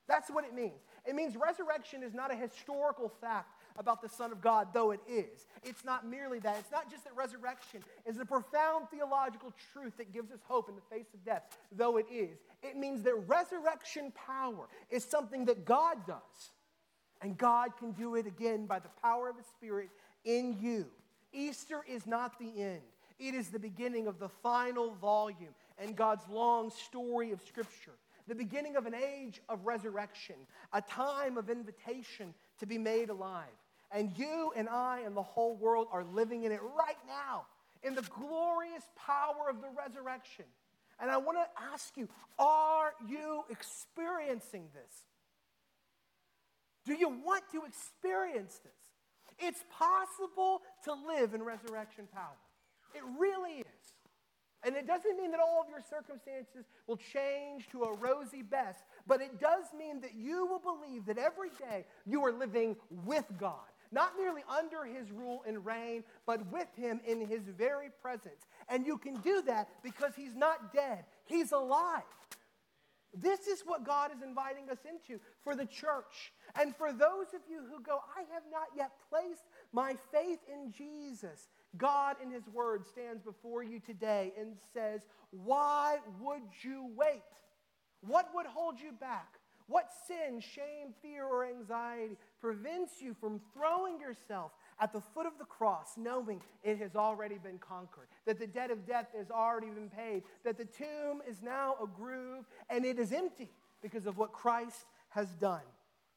That's 0.07 0.29
what 0.29 0.45
it 0.45 0.53
means. 0.55 0.79
It 1.05 1.15
means 1.15 1.35
resurrection 1.35 2.01
is 2.01 2.13
not 2.13 2.31
a 2.31 2.35
historical 2.35 3.11
fact 3.21 3.53
about 3.77 4.01
the 4.01 4.09
Son 4.09 4.31
of 4.31 4.41
God, 4.41 4.69
though 4.73 4.91
it 4.91 5.01
is. 5.07 5.45
It's 5.63 5.85
not 5.85 6.07
merely 6.07 6.39
that. 6.39 6.57
It's 6.59 6.71
not 6.71 6.89
just 6.89 7.03
that 7.03 7.15
resurrection 7.15 7.81
is 8.05 8.17
a 8.17 8.25
profound 8.25 8.89
theological 8.89 9.53
truth 9.73 9.97
that 9.97 10.13
gives 10.13 10.31
us 10.31 10.39
hope 10.47 10.69
in 10.69 10.75
the 10.75 10.81
face 10.89 11.13
of 11.13 11.23
death, 11.23 11.43
though 11.71 11.97
it 11.97 12.07
is. 12.11 12.39
It 12.63 12.77
means 12.77 13.03
that 13.03 13.15
resurrection 13.27 14.11
power 14.15 14.67
is 14.89 15.03
something 15.03 15.45
that 15.45 15.65
God 15.65 15.97
does. 16.07 16.51
And 17.21 17.37
God 17.37 17.75
can 17.77 17.93
do 17.93 18.15
it 18.15 18.27
again 18.27 18.67
by 18.67 18.79
the 18.79 18.89
power 19.01 19.27
of 19.29 19.37
His 19.37 19.47
Spirit 19.47 19.89
in 20.27 20.57
you. 20.61 20.85
Easter 21.33 21.81
is 21.87 22.05
not 22.05 22.37
the 22.37 22.61
end, 22.61 22.81
it 23.17 23.33
is 23.33 23.49
the 23.49 23.59
beginning 23.59 24.05
of 24.05 24.19
the 24.19 24.29
final 24.29 24.91
volume 24.95 25.55
and 25.79 25.95
God's 25.95 26.27
long 26.29 26.69
story 26.69 27.31
of 27.31 27.41
Scripture. 27.41 27.93
The 28.27 28.35
beginning 28.35 28.75
of 28.75 28.85
an 28.85 28.93
age 28.93 29.41
of 29.47 29.65
resurrection, 29.65 30.35
a 30.73 30.81
time 30.81 31.37
of 31.37 31.49
invitation 31.49 32.33
to 32.59 32.65
be 32.65 32.77
made 32.77 33.09
alive. 33.09 33.45
And 33.89 34.11
you 34.17 34.51
and 34.53 34.67
I 34.67 34.99
and 35.05 35.15
the 35.15 35.23
whole 35.23 35.55
world 35.55 35.87
are 35.93 36.03
living 36.03 36.43
in 36.43 36.51
it 36.51 36.59
right 36.61 36.97
now, 37.07 37.45
in 37.83 37.95
the 37.95 38.01
glorious 38.01 38.83
power 38.97 39.49
of 39.49 39.61
the 39.61 39.69
resurrection. 39.69 40.43
And 40.99 41.09
I 41.09 41.15
want 41.15 41.37
to 41.37 41.63
ask 41.71 41.95
you 41.95 42.09
are 42.37 42.91
you 43.07 43.45
experiencing 43.49 44.65
this? 44.73 45.03
Do 46.85 46.93
you 46.93 47.07
want 47.07 47.43
to 47.53 47.63
experience 47.63 48.59
this? 48.63 48.86
It's 49.39 49.63
possible 49.71 50.61
to 50.85 50.93
live 50.93 51.33
in 51.33 51.43
resurrection 51.43 52.07
power. 52.13 52.37
It 52.93 53.03
really 53.19 53.59
is. 53.59 53.93
And 54.63 54.75
it 54.75 54.87
doesn't 54.87 55.17
mean 55.17 55.31
that 55.31 55.39
all 55.39 55.61
of 55.61 55.69
your 55.69 55.81
circumstances 55.87 56.65
will 56.87 56.97
change 56.97 57.69
to 57.69 57.83
a 57.83 57.95
rosy 57.95 58.41
best, 58.41 58.83
but 59.05 59.21
it 59.21 59.39
does 59.39 59.65
mean 59.77 60.01
that 60.01 60.15
you 60.15 60.45
will 60.47 60.59
believe 60.59 61.05
that 61.05 61.17
every 61.17 61.49
day 61.59 61.85
you 62.05 62.25
are 62.25 62.31
living 62.31 62.75
with 63.05 63.25
God, 63.39 63.69
not 63.91 64.13
merely 64.17 64.41
under 64.49 64.83
his 64.83 65.11
rule 65.11 65.43
and 65.47 65.63
reign, 65.65 66.03
but 66.25 66.51
with 66.51 66.67
him 66.75 66.99
in 67.05 67.25
his 67.25 67.43
very 67.43 67.89
presence. 68.01 68.47
And 68.67 68.85
you 68.85 68.97
can 68.97 69.15
do 69.21 69.43
that 69.43 69.69
because 69.83 70.13
he's 70.15 70.35
not 70.35 70.73
dead, 70.73 71.05
he's 71.25 71.51
alive. 71.51 72.03
This 73.13 73.47
is 73.47 73.61
what 73.65 73.85
God 73.85 74.11
is 74.15 74.21
inviting 74.21 74.69
us 74.69 74.79
into 74.85 75.21
for 75.43 75.55
the 75.55 75.65
church. 75.65 76.33
And 76.59 76.75
for 76.75 76.91
those 76.91 77.33
of 77.33 77.41
you 77.49 77.61
who 77.69 77.81
go, 77.81 77.99
I 78.15 78.21
have 78.33 78.43
not 78.51 78.67
yet 78.75 78.91
placed 79.09 79.43
my 79.71 79.95
faith 80.11 80.39
in 80.51 80.71
Jesus, 80.71 81.49
God 81.77 82.17
in 82.21 82.31
His 82.31 82.47
Word 82.47 82.85
stands 82.85 83.23
before 83.23 83.63
you 83.63 83.79
today 83.79 84.33
and 84.39 84.55
says, 84.73 85.01
Why 85.31 85.97
would 86.21 86.43
you 86.61 86.89
wait? 86.95 87.23
What 88.01 88.29
would 88.35 88.45
hold 88.45 88.79
you 88.79 88.91
back? 88.91 89.39
What 89.67 89.89
sin, 90.07 90.39
shame, 90.39 90.93
fear, 91.01 91.25
or 91.25 91.45
anxiety 91.45 92.17
prevents 92.39 93.01
you 93.01 93.13
from 93.13 93.41
throwing 93.53 93.99
yourself 93.99 94.51
at 94.79 94.93
the 94.93 95.01
foot 95.01 95.25
of 95.25 95.37
the 95.39 95.45
cross, 95.45 95.93
knowing 95.97 96.41
it 96.63 96.77
has 96.77 96.95
already 96.95 97.37
been 97.37 97.57
conquered, 97.57 98.07
that 98.25 98.39
the 98.39 98.47
debt 98.47 98.71
of 98.71 98.85
death 98.85 99.07
has 99.17 99.31
already 99.31 99.69
been 99.69 99.89
paid, 99.89 100.23
that 100.43 100.57
the 100.57 100.65
tomb 100.65 101.21
is 101.27 101.41
now 101.41 101.75
a 101.81 101.87
groove 101.87 102.45
and 102.69 102.85
it 102.85 102.99
is 102.99 103.11
empty 103.11 103.49
because 103.81 104.05
of 104.05 104.17
what 104.17 104.31
Christ 104.31 104.85
has 105.09 105.29
done? 105.35 105.61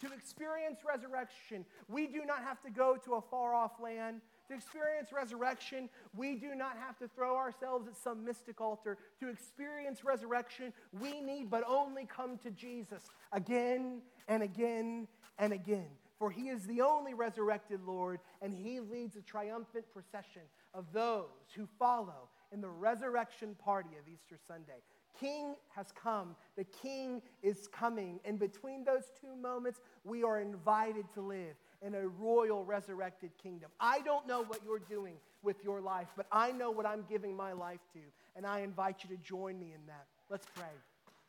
To 0.00 0.12
experience 0.12 0.80
resurrection, 0.86 1.64
we 1.88 2.06
do 2.06 2.24
not 2.24 2.42
have 2.42 2.62
to 2.62 2.70
go 2.70 2.96
to 3.04 3.14
a 3.14 3.20
far 3.20 3.54
off 3.54 3.72
land. 3.82 4.22
To 4.48 4.54
experience 4.54 5.12
resurrection, 5.12 5.90
we 6.16 6.36
do 6.36 6.54
not 6.54 6.76
have 6.78 6.98
to 6.98 7.08
throw 7.08 7.36
ourselves 7.36 7.86
at 7.86 7.96
some 7.96 8.24
mystic 8.24 8.60
altar. 8.60 8.96
To 9.20 9.28
experience 9.28 10.02
resurrection, 10.02 10.72
we 11.00 11.20
need 11.20 11.50
but 11.50 11.64
only 11.68 12.06
come 12.06 12.38
to 12.38 12.50
Jesus 12.50 13.10
again 13.32 14.00
and 14.26 14.42
again 14.42 15.06
and 15.38 15.52
again. 15.52 15.88
For 16.20 16.30
he 16.30 16.50
is 16.50 16.66
the 16.66 16.82
only 16.82 17.14
resurrected 17.14 17.80
Lord, 17.86 18.20
and 18.42 18.54
he 18.54 18.78
leads 18.78 19.16
a 19.16 19.22
triumphant 19.22 19.86
procession 19.90 20.42
of 20.74 20.84
those 20.92 21.24
who 21.56 21.66
follow 21.78 22.28
in 22.52 22.60
the 22.60 22.68
resurrection 22.68 23.56
party 23.58 23.88
of 23.98 24.06
Easter 24.06 24.36
Sunday. 24.46 24.82
King 25.18 25.54
has 25.74 25.86
come. 25.92 26.36
The 26.56 26.64
King 26.64 27.22
is 27.42 27.68
coming. 27.68 28.20
And 28.26 28.38
between 28.38 28.84
those 28.84 29.04
two 29.18 29.34
moments, 29.34 29.80
we 30.04 30.22
are 30.22 30.40
invited 30.40 31.06
to 31.14 31.22
live 31.22 31.56
in 31.80 31.94
a 31.94 32.06
royal 32.06 32.66
resurrected 32.66 33.30
kingdom. 33.42 33.70
I 33.80 34.00
don't 34.00 34.26
know 34.26 34.44
what 34.44 34.60
you're 34.62 34.78
doing 34.78 35.14
with 35.42 35.64
your 35.64 35.80
life, 35.80 36.08
but 36.18 36.26
I 36.30 36.52
know 36.52 36.70
what 36.70 36.84
I'm 36.84 37.06
giving 37.08 37.34
my 37.34 37.52
life 37.52 37.80
to. 37.94 38.00
And 38.36 38.46
I 38.46 38.60
invite 38.60 39.04
you 39.04 39.16
to 39.16 39.22
join 39.22 39.58
me 39.58 39.72
in 39.74 39.86
that. 39.86 40.04
Let's 40.28 40.46
pray. 40.54 40.66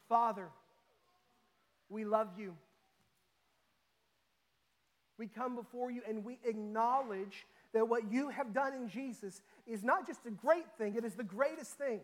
Father, 0.10 0.50
we 1.90 2.04
love 2.04 2.28
you. 2.38 2.56
We 5.22 5.28
come 5.28 5.56
before 5.56 5.92
you 5.92 6.02
and 6.10 6.26
we 6.26 6.40
acknowledge 6.44 7.46
that 7.76 7.88
what 7.88 8.12
you 8.12 8.30
have 8.30 8.56
done 8.56 8.74
in 8.74 8.90
Jesus 8.90 9.44
is 9.68 9.84
not 9.84 10.08
just 10.08 10.26
a 10.26 10.32
great 10.32 10.66
thing, 10.80 10.96
it 10.96 11.06
is 11.06 11.14
the 11.14 11.24
greatest 11.24 11.78
thing. 11.78 12.00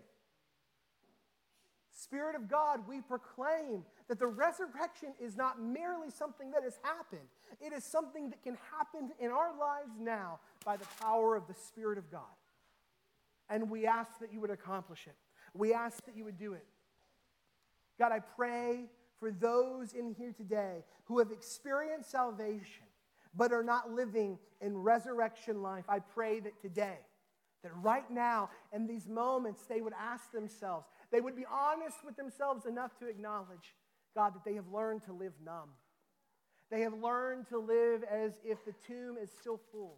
Spirit 1.90 2.36
of 2.36 2.48
God, 2.48 2.82
we 2.88 3.02
proclaim 3.02 3.84
that 4.08 4.20
the 4.20 4.28
resurrection 4.28 5.14
is 5.20 5.36
not 5.36 5.60
merely 5.60 6.12
something 6.12 6.52
that 6.52 6.62
has 6.62 6.78
happened, 6.84 7.28
it 7.60 7.74
is 7.74 7.84
something 7.84 8.30
that 8.30 8.44
can 8.44 8.56
happen 8.78 9.10
in 9.20 9.32
our 9.32 9.58
lives 9.58 9.94
now 10.00 10.40
by 10.64 10.78
the 10.78 10.86
power 11.02 11.36
of 11.36 11.48
the 11.48 11.56
Spirit 11.56 11.98
of 11.98 12.12
God. 12.12 12.22
And 13.50 13.72
we 13.72 13.88
ask 13.88 14.12
that 14.20 14.32
you 14.32 14.42
would 14.42 14.52
accomplish 14.52 15.08
it. 15.08 15.16
We 15.56 15.74
ask 15.74 16.06
that 16.06 16.16
you 16.16 16.24
would 16.26 16.38
do 16.38 16.54
it. 16.54 16.68
God, 17.98 18.12
I 18.12 18.20
pray 18.20 18.92
for 19.20 19.32
those 19.32 19.94
in 19.94 20.14
here 20.14 20.34
today 20.38 20.84
who 21.06 21.18
have 21.18 21.32
experienced 21.32 22.12
salvation 22.12 22.87
but 23.36 23.52
are 23.52 23.64
not 23.64 23.92
living 23.92 24.38
in 24.62 24.78
resurrection 24.78 25.62
life. 25.62 25.86
I 25.90 26.00
pray 26.00 26.40
that 26.40 26.60
today, 26.62 26.98
that 27.64 27.72
right 27.82 28.10
now, 28.10 28.50
in 28.74 28.88
these 28.88 29.08
moments, 29.08 29.64
they 29.68 29.82
would 29.82 29.94
ask 30.00 30.32
themselves, 30.32 30.86
they 31.12 31.22
would 31.22 31.36
be 31.36 31.46
honest 31.52 31.98
with 32.06 32.16
themselves 32.16 32.66
enough 32.66 32.98
to 33.00 33.08
acknowledge, 33.08 33.76
God, 34.16 34.36
that 34.36 34.46
they 34.46 34.56
have 34.56 34.68
learned 34.72 35.04
to 35.06 35.14
live 35.14 35.34
numb. 35.44 35.70
They 36.70 36.82
have 36.82 36.94
learned 36.94 37.48
to 37.48 37.60
live 37.60 38.04
as 38.04 38.34
if 38.44 38.64
the 38.66 38.74
tomb 38.86 39.18
is 39.22 39.30
still 39.40 39.60
full. 39.72 39.98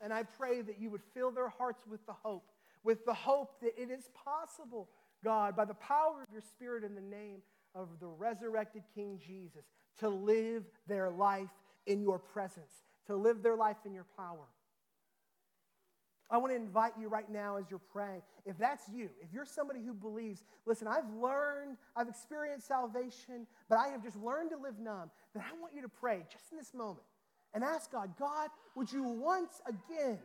And 0.00 0.12
I 0.12 0.22
pray 0.22 0.62
that 0.62 0.80
you 0.80 0.90
would 0.90 1.02
fill 1.14 1.30
their 1.30 1.48
hearts 1.48 1.84
with 1.88 2.04
the 2.06 2.12
hope, 2.12 2.50
with 2.82 3.04
the 3.04 3.14
hope 3.14 3.60
that 3.60 3.80
it 3.80 3.90
is 3.90 4.08
possible, 4.24 4.88
God, 5.22 5.56
by 5.56 5.64
the 5.64 5.74
power 5.74 6.22
of 6.22 6.32
your 6.32 6.42
Spirit 6.42 6.84
in 6.84 6.94
the 6.94 7.00
name 7.00 7.38
of 7.74 7.88
the 8.00 8.06
resurrected 8.06 8.82
King 8.94 9.20
Jesus, 9.24 9.64
to 9.98 10.08
live 10.08 10.64
their 10.86 11.10
life 11.10 11.48
in 11.86 12.02
your 12.02 12.18
presence, 12.18 12.84
to 13.06 13.16
live 13.16 13.42
their 13.42 13.56
life 13.56 13.76
in 13.84 13.94
your 13.94 14.06
power. 14.16 14.46
I 16.30 16.38
want 16.38 16.52
to 16.52 16.56
invite 16.56 16.94
you 16.98 17.08
right 17.08 17.30
now 17.30 17.56
as 17.56 17.66
you're 17.70 17.78
praying. 17.78 18.22
If 18.46 18.56
that's 18.58 18.88
you, 18.88 19.10
if 19.20 19.32
you're 19.32 19.44
somebody 19.44 19.80
who 19.84 19.92
believes, 19.92 20.42
listen, 20.66 20.88
I've 20.88 21.08
learned, 21.20 21.76
I've 21.94 22.08
experienced 22.08 22.66
salvation, 22.66 23.46
but 23.68 23.78
I 23.78 23.88
have 23.88 24.02
just 24.02 24.16
learned 24.16 24.50
to 24.50 24.56
live 24.56 24.78
numb, 24.78 25.10
then 25.34 25.44
I 25.46 25.60
want 25.60 25.74
you 25.74 25.82
to 25.82 25.88
pray 25.88 26.24
just 26.32 26.50
in 26.50 26.58
this 26.58 26.72
moment 26.72 27.06
and 27.52 27.62
ask 27.62 27.92
God, 27.92 28.14
God, 28.18 28.48
would 28.74 28.90
you 28.90 29.02
once 29.02 29.60
again 29.66 30.18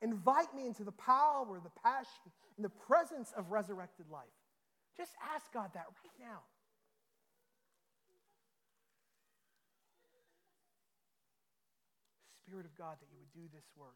invite 0.00 0.54
me 0.54 0.66
into 0.66 0.84
the 0.84 0.92
power, 0.92 1.60
the 1.62 1.70
passion, 1.82 2.32
and 2.56 2.64
the 2.64 2.70
presence 2.70 3.32
of 3.36 3.52
resurrected 3.52 4.06
life? 4.10 4.24
Just 4.96 5.12
ask 5.34 5.52
God 5.52 5.70
that 5.74 5.86
right 5.86 6.28
now. 6.28 6.40
Spirit 12.46 12.66
of 12.66 12.76
God, 12.76 12.96
that 13.00 13.06
you 13.12 13.18
would 13.18 13.32
do 13.32 13.48
this 13.54 13.64
work. 13.76 13.94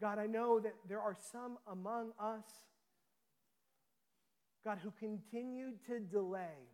God, 0.00 0.18
I 0.18 0.26
know 0.26 0.60
that 0.60 0.74
there 0.88 1.00
are 1.00 1.16
some 1.32 1.58
among 1.70 2.12
us, 2.18 2.44
God, 4.64 4.78
who 4.82 4.92
continued 4.98 5.84
to 5.86 6.00
delay 6.00 6.68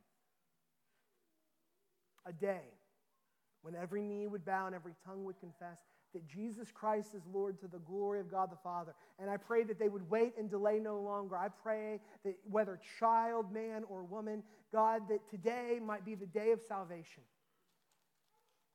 a 2.25 2.33
day 2.33 2.63
when 3.63 3.75
every 3.75 4.03
knee 4.03 4.27
would 4.27 4.45
bow 4.45 4.67
and 4.67 4.75
every 4.75 4.95
tongue 5.05 5.25
would 5.25 5.41
confess 5.41 5.79
that 6.13 6.27
Jesus 6.27 6.71
Christ 6.73 7.15
is 7.15 7.23
Lord 7.33 7.59
to 7.61 7.69
the 7.69 7.79
glory 7.79 8.21
of 8.21 8.31
God 8.31 8.51
the 8.51 8.57
Father. 8.63 8.95
And 9.19 9.29
I 9.29 9.37
pray 9.37 9.65
that 9.65 9.79
they 9.79 9.89
would 9.89 10.09
wait 10.09 10.35
and 10.39 10.49
delay 10.49 10.79
no 10.79 10.99
longer. 10.99 11.37
I 11.37 11.49
pray 11.49 12.01
that 12.25 12.37
whether 12.49 12.81
child, 12.99 13.53
man, 13.53 13.85
or 13.89 14.03
woman, 14.03 14.43
God, 14.73 15.03
that 15.09 15.29
today 15.31 15.79
might 15.85 16.05
be 16.05 16.15
the 16.15 16.27
day 16.27 16.53
of 16.53 16.61
salvation. 16.67 17.23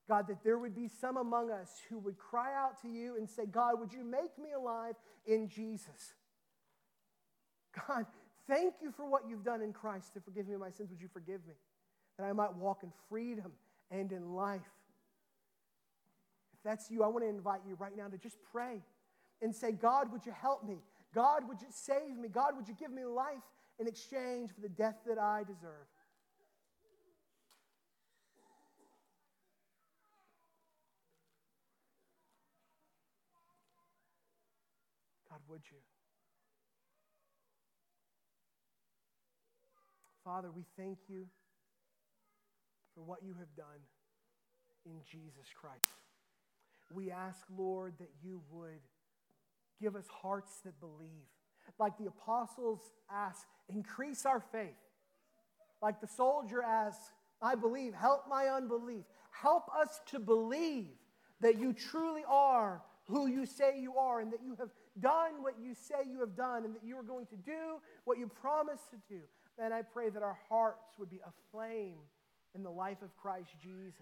God, 0.08 0.28
that 0.28 0.44
there 0.44 0.58
would 0.58 0.76
be 0.76 0.88
some 0.88 1.17
among 1.17 1.52
us 1.52 1.70
who 1.89 1.98
would 2.00 2.17
cry 2.17 2.54
out 2.56 2.82
to 2.82 2.89
you 2.89 3.17
and 3.17 3.30
say, 3.30 3.46
God, 3.46 3.80
would 3.80 3.94
you 3.94 4.04
make 4.04 4.38
me 4.38 4.50
alive 4.56 4.96
in 5.26 5.48
Jesus? 5.48 6.15
God, 7.88 8.06
thank 8.48 8.76
you 8.82 8.91
for 8.91 9.10
what 9.10 9.24
you've 9.30 9.44
done 9.44 9.62
in 9.62 9.72
Christ 9.72 10.13
to 10.13 10.20
forgive 10.20 10.48
me 10.48 10.58
my 10.58 10.70
sins. 10.70 10.89
Would 10.89 11.02
you 11.02 11.08
forgive 11.08 11.46
me? 11.48 11.54
That 12.17 12.26
I 12.26 12.34
might 12.34 12.54
walk 12.54 12.84
in 12.84 12.91
freedom 13.10 13.54
and 13.89 14.12
in 14.12 14.34
life. 14.34 14.62
If 16.62 16.63
that's 16.63 16.91
you, 16.91 17.04
I 17.04 17.08
want 17.08 17.24
to 17.24 17.30
invite 17.30 17.62
you 17.67 17.76
right 17.80 17.97
now 17.97 18.08
to 18.08 18.17
just 18.17 18.38
pray 18.52 18.82
and 19.41 19.56
say, 19.56 19.71
God, 19.71 20.12
would 20.12 20.26
you 20.26 20.32
help 20.32 20.63
me? 20.63 20.78
God, 21.13 21.47
would 21.47 21.60
you 21.60 21.67
save 21.71 22.15
me? 22.17 22.30
God, 22.30 22.56
would 22.56 22.67
you 22.67 22.76
give 22.80 22.91
me 22.91 23.04
life 23.04 23.41
in 23.82 23.88
exchange 23.88 24.52
for 24.54 24.62
the 24.62 24.69
death 24.69 24.97
that 25.08 25.17
I 25.17 25.41
deserve. 25.41 25.88
God, 35.28 35.39
would 35.50 35.62
you? 35.71 35.78
Father, 40.24 40.52
we 40.52 40.63
thank 40.78 41.00
you 41.08 41.26
for 42.93 43.02
what 43.02 43.24
you 43.24 43.34
have 43.39 43.56
done 43.56 43.82
in 44.86 45.02
Jesus 45.10 45.47
Christ. 45.60 46.00
We 46.93 47.12
ask, 47.12 47.39
Lord, 47.58 47.93
that 47.99 48.10
you 48.23 48.41
would 48.51 48.82
give 49.82 49.95
us 49.95 50.06
hearts 50.08 50.60
that 50.65 50.80
believe. 50.80 51.27
Like 51.80 51.97
the 51.97 52.08
apostles 52.08 52.80
ask, 53.12 53.47
increase 53.69 54.25
our 54.25 54.39
faith. 54.51 54.69
Like 55.82 55.99
the 56.01 56.08
soldier 56.08 56.62
asks, 56.62 57.12
I 57.41 57.56
believe, 57.56 57.93
help 57.93 58.25
my 58.30 58.47
unbelief. 58.47 59.04
Help 59.32 59.63
us 59.75 59.99
to 60.08 60.19
believe 60.19 60.89
that 61.39 61.60
you 61.60 61.73
truly 61.73 62.21
are 62.27 62.82
who 63.08 63.27
you 63.27 63.45
say 63.45 63.80
you 63.80 63.95
are 63.97 64.21
and 64.21 64.32
that 64.32 64.41
you 64.45 64.56
have 64.60 64.69
done 64.99 65.41
what 65.41 65.56
you 65.62 65.73
say 65.73 65.95
you 66.10 66.19
have 66.19 66.36
done 66.36 66.65
and 66.65 66.75
that 66.75 66.84
you 66.84 66.97
are 66.97 67.04
going 67.04 67.25
to 67.27 67.36
do 67.36 67.80
what 68.06 68.17
you 68.17 68.27
promised 68.27 68.89
to 68.91 68.97
do. 69.10 69.21
And 69.58 69.73
I 69.73 69.82
pray 69.82 70.10
that 70.10 70.23
our 70.23 70.38
hearts 70.49 70.97
would 70.99 71.10
be 71.10 71.19
aflame 71.25 71.97
in 72.56 72.63
the 72.63 72.69
life 72.69 73.01
of 73.01 73.15
Christ 73.17 73.49
Jesus, 73.62 73.95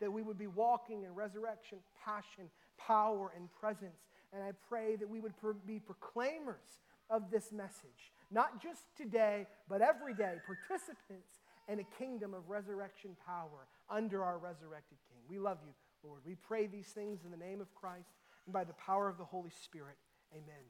that 0.00 0.12
we 0.12 0.22
would 0.22 0.38
be 0.38 0.46
walking 0.46 1.04
in 1.04 1.14
resurrection, 1.14 1.78
passion, 2.04 2.50
power, 2.78 3.32
and 3.36 3.48
presence. 3.52 4.08
And 4.32 4.42
I 4.42 4.50
pray 4.68 4.96
that 4.96 5.08
we 5.08 5.20
would 5.20 5.34
be 5.66 5.78
proclaimers 5.78 6.80
of 7.10 7.30
this 7.30 7.52
message, 7.52 8.12
not 8.30 8.62
just 8.62 8.82
today, 8.96 9.46
but 9.68 9.82
every 9.82 10.14
day, 10.14 10.36
participants 10.46 11.40
in 11.68 11.80
a 11.80 11.84
kingdom 11.98 12.34
of 12.34 12.48
resurrection 12.48 13.16
power 13.26 13.68
under 13.88 14.24
our 14.24 14.38
resurrected 14.38 14.98
King. 15.08 15.20
We 15.28 15.38
love 15.38 15.58
you, 15.64 15.72
Lord. 16.02 16.20
We 16.26 16.34
pray 16.34 16.66
these 16.66 16.88
things 16.88 17.20
in 17.24 17.30
the 17.30 17.36
name 17.36 17.60
of 17.60 17.72
Christ 17.74 18.12
and 18.46 18.52
by 18.52 18.64
the 18.64 18.74
power 18.74 19.08
of 19.08 19.18
the 19.18 19.24
Holy 19.24 19.50
Spirit. 19.50 19.96
Amen. 20.32 20.64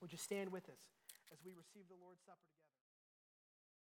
Would 0.00 0.12
you 0.12 0.18
stand 0.18 0.50
with 0.50 0.68
us 0.68 0.80
as 1.32 1.38
we 1.44 1.52
receive 1.52 1.84
the 1.88 2.00
Lord's 2.02 2.20
Supper 2.24 2.40
together? 2.48 2.59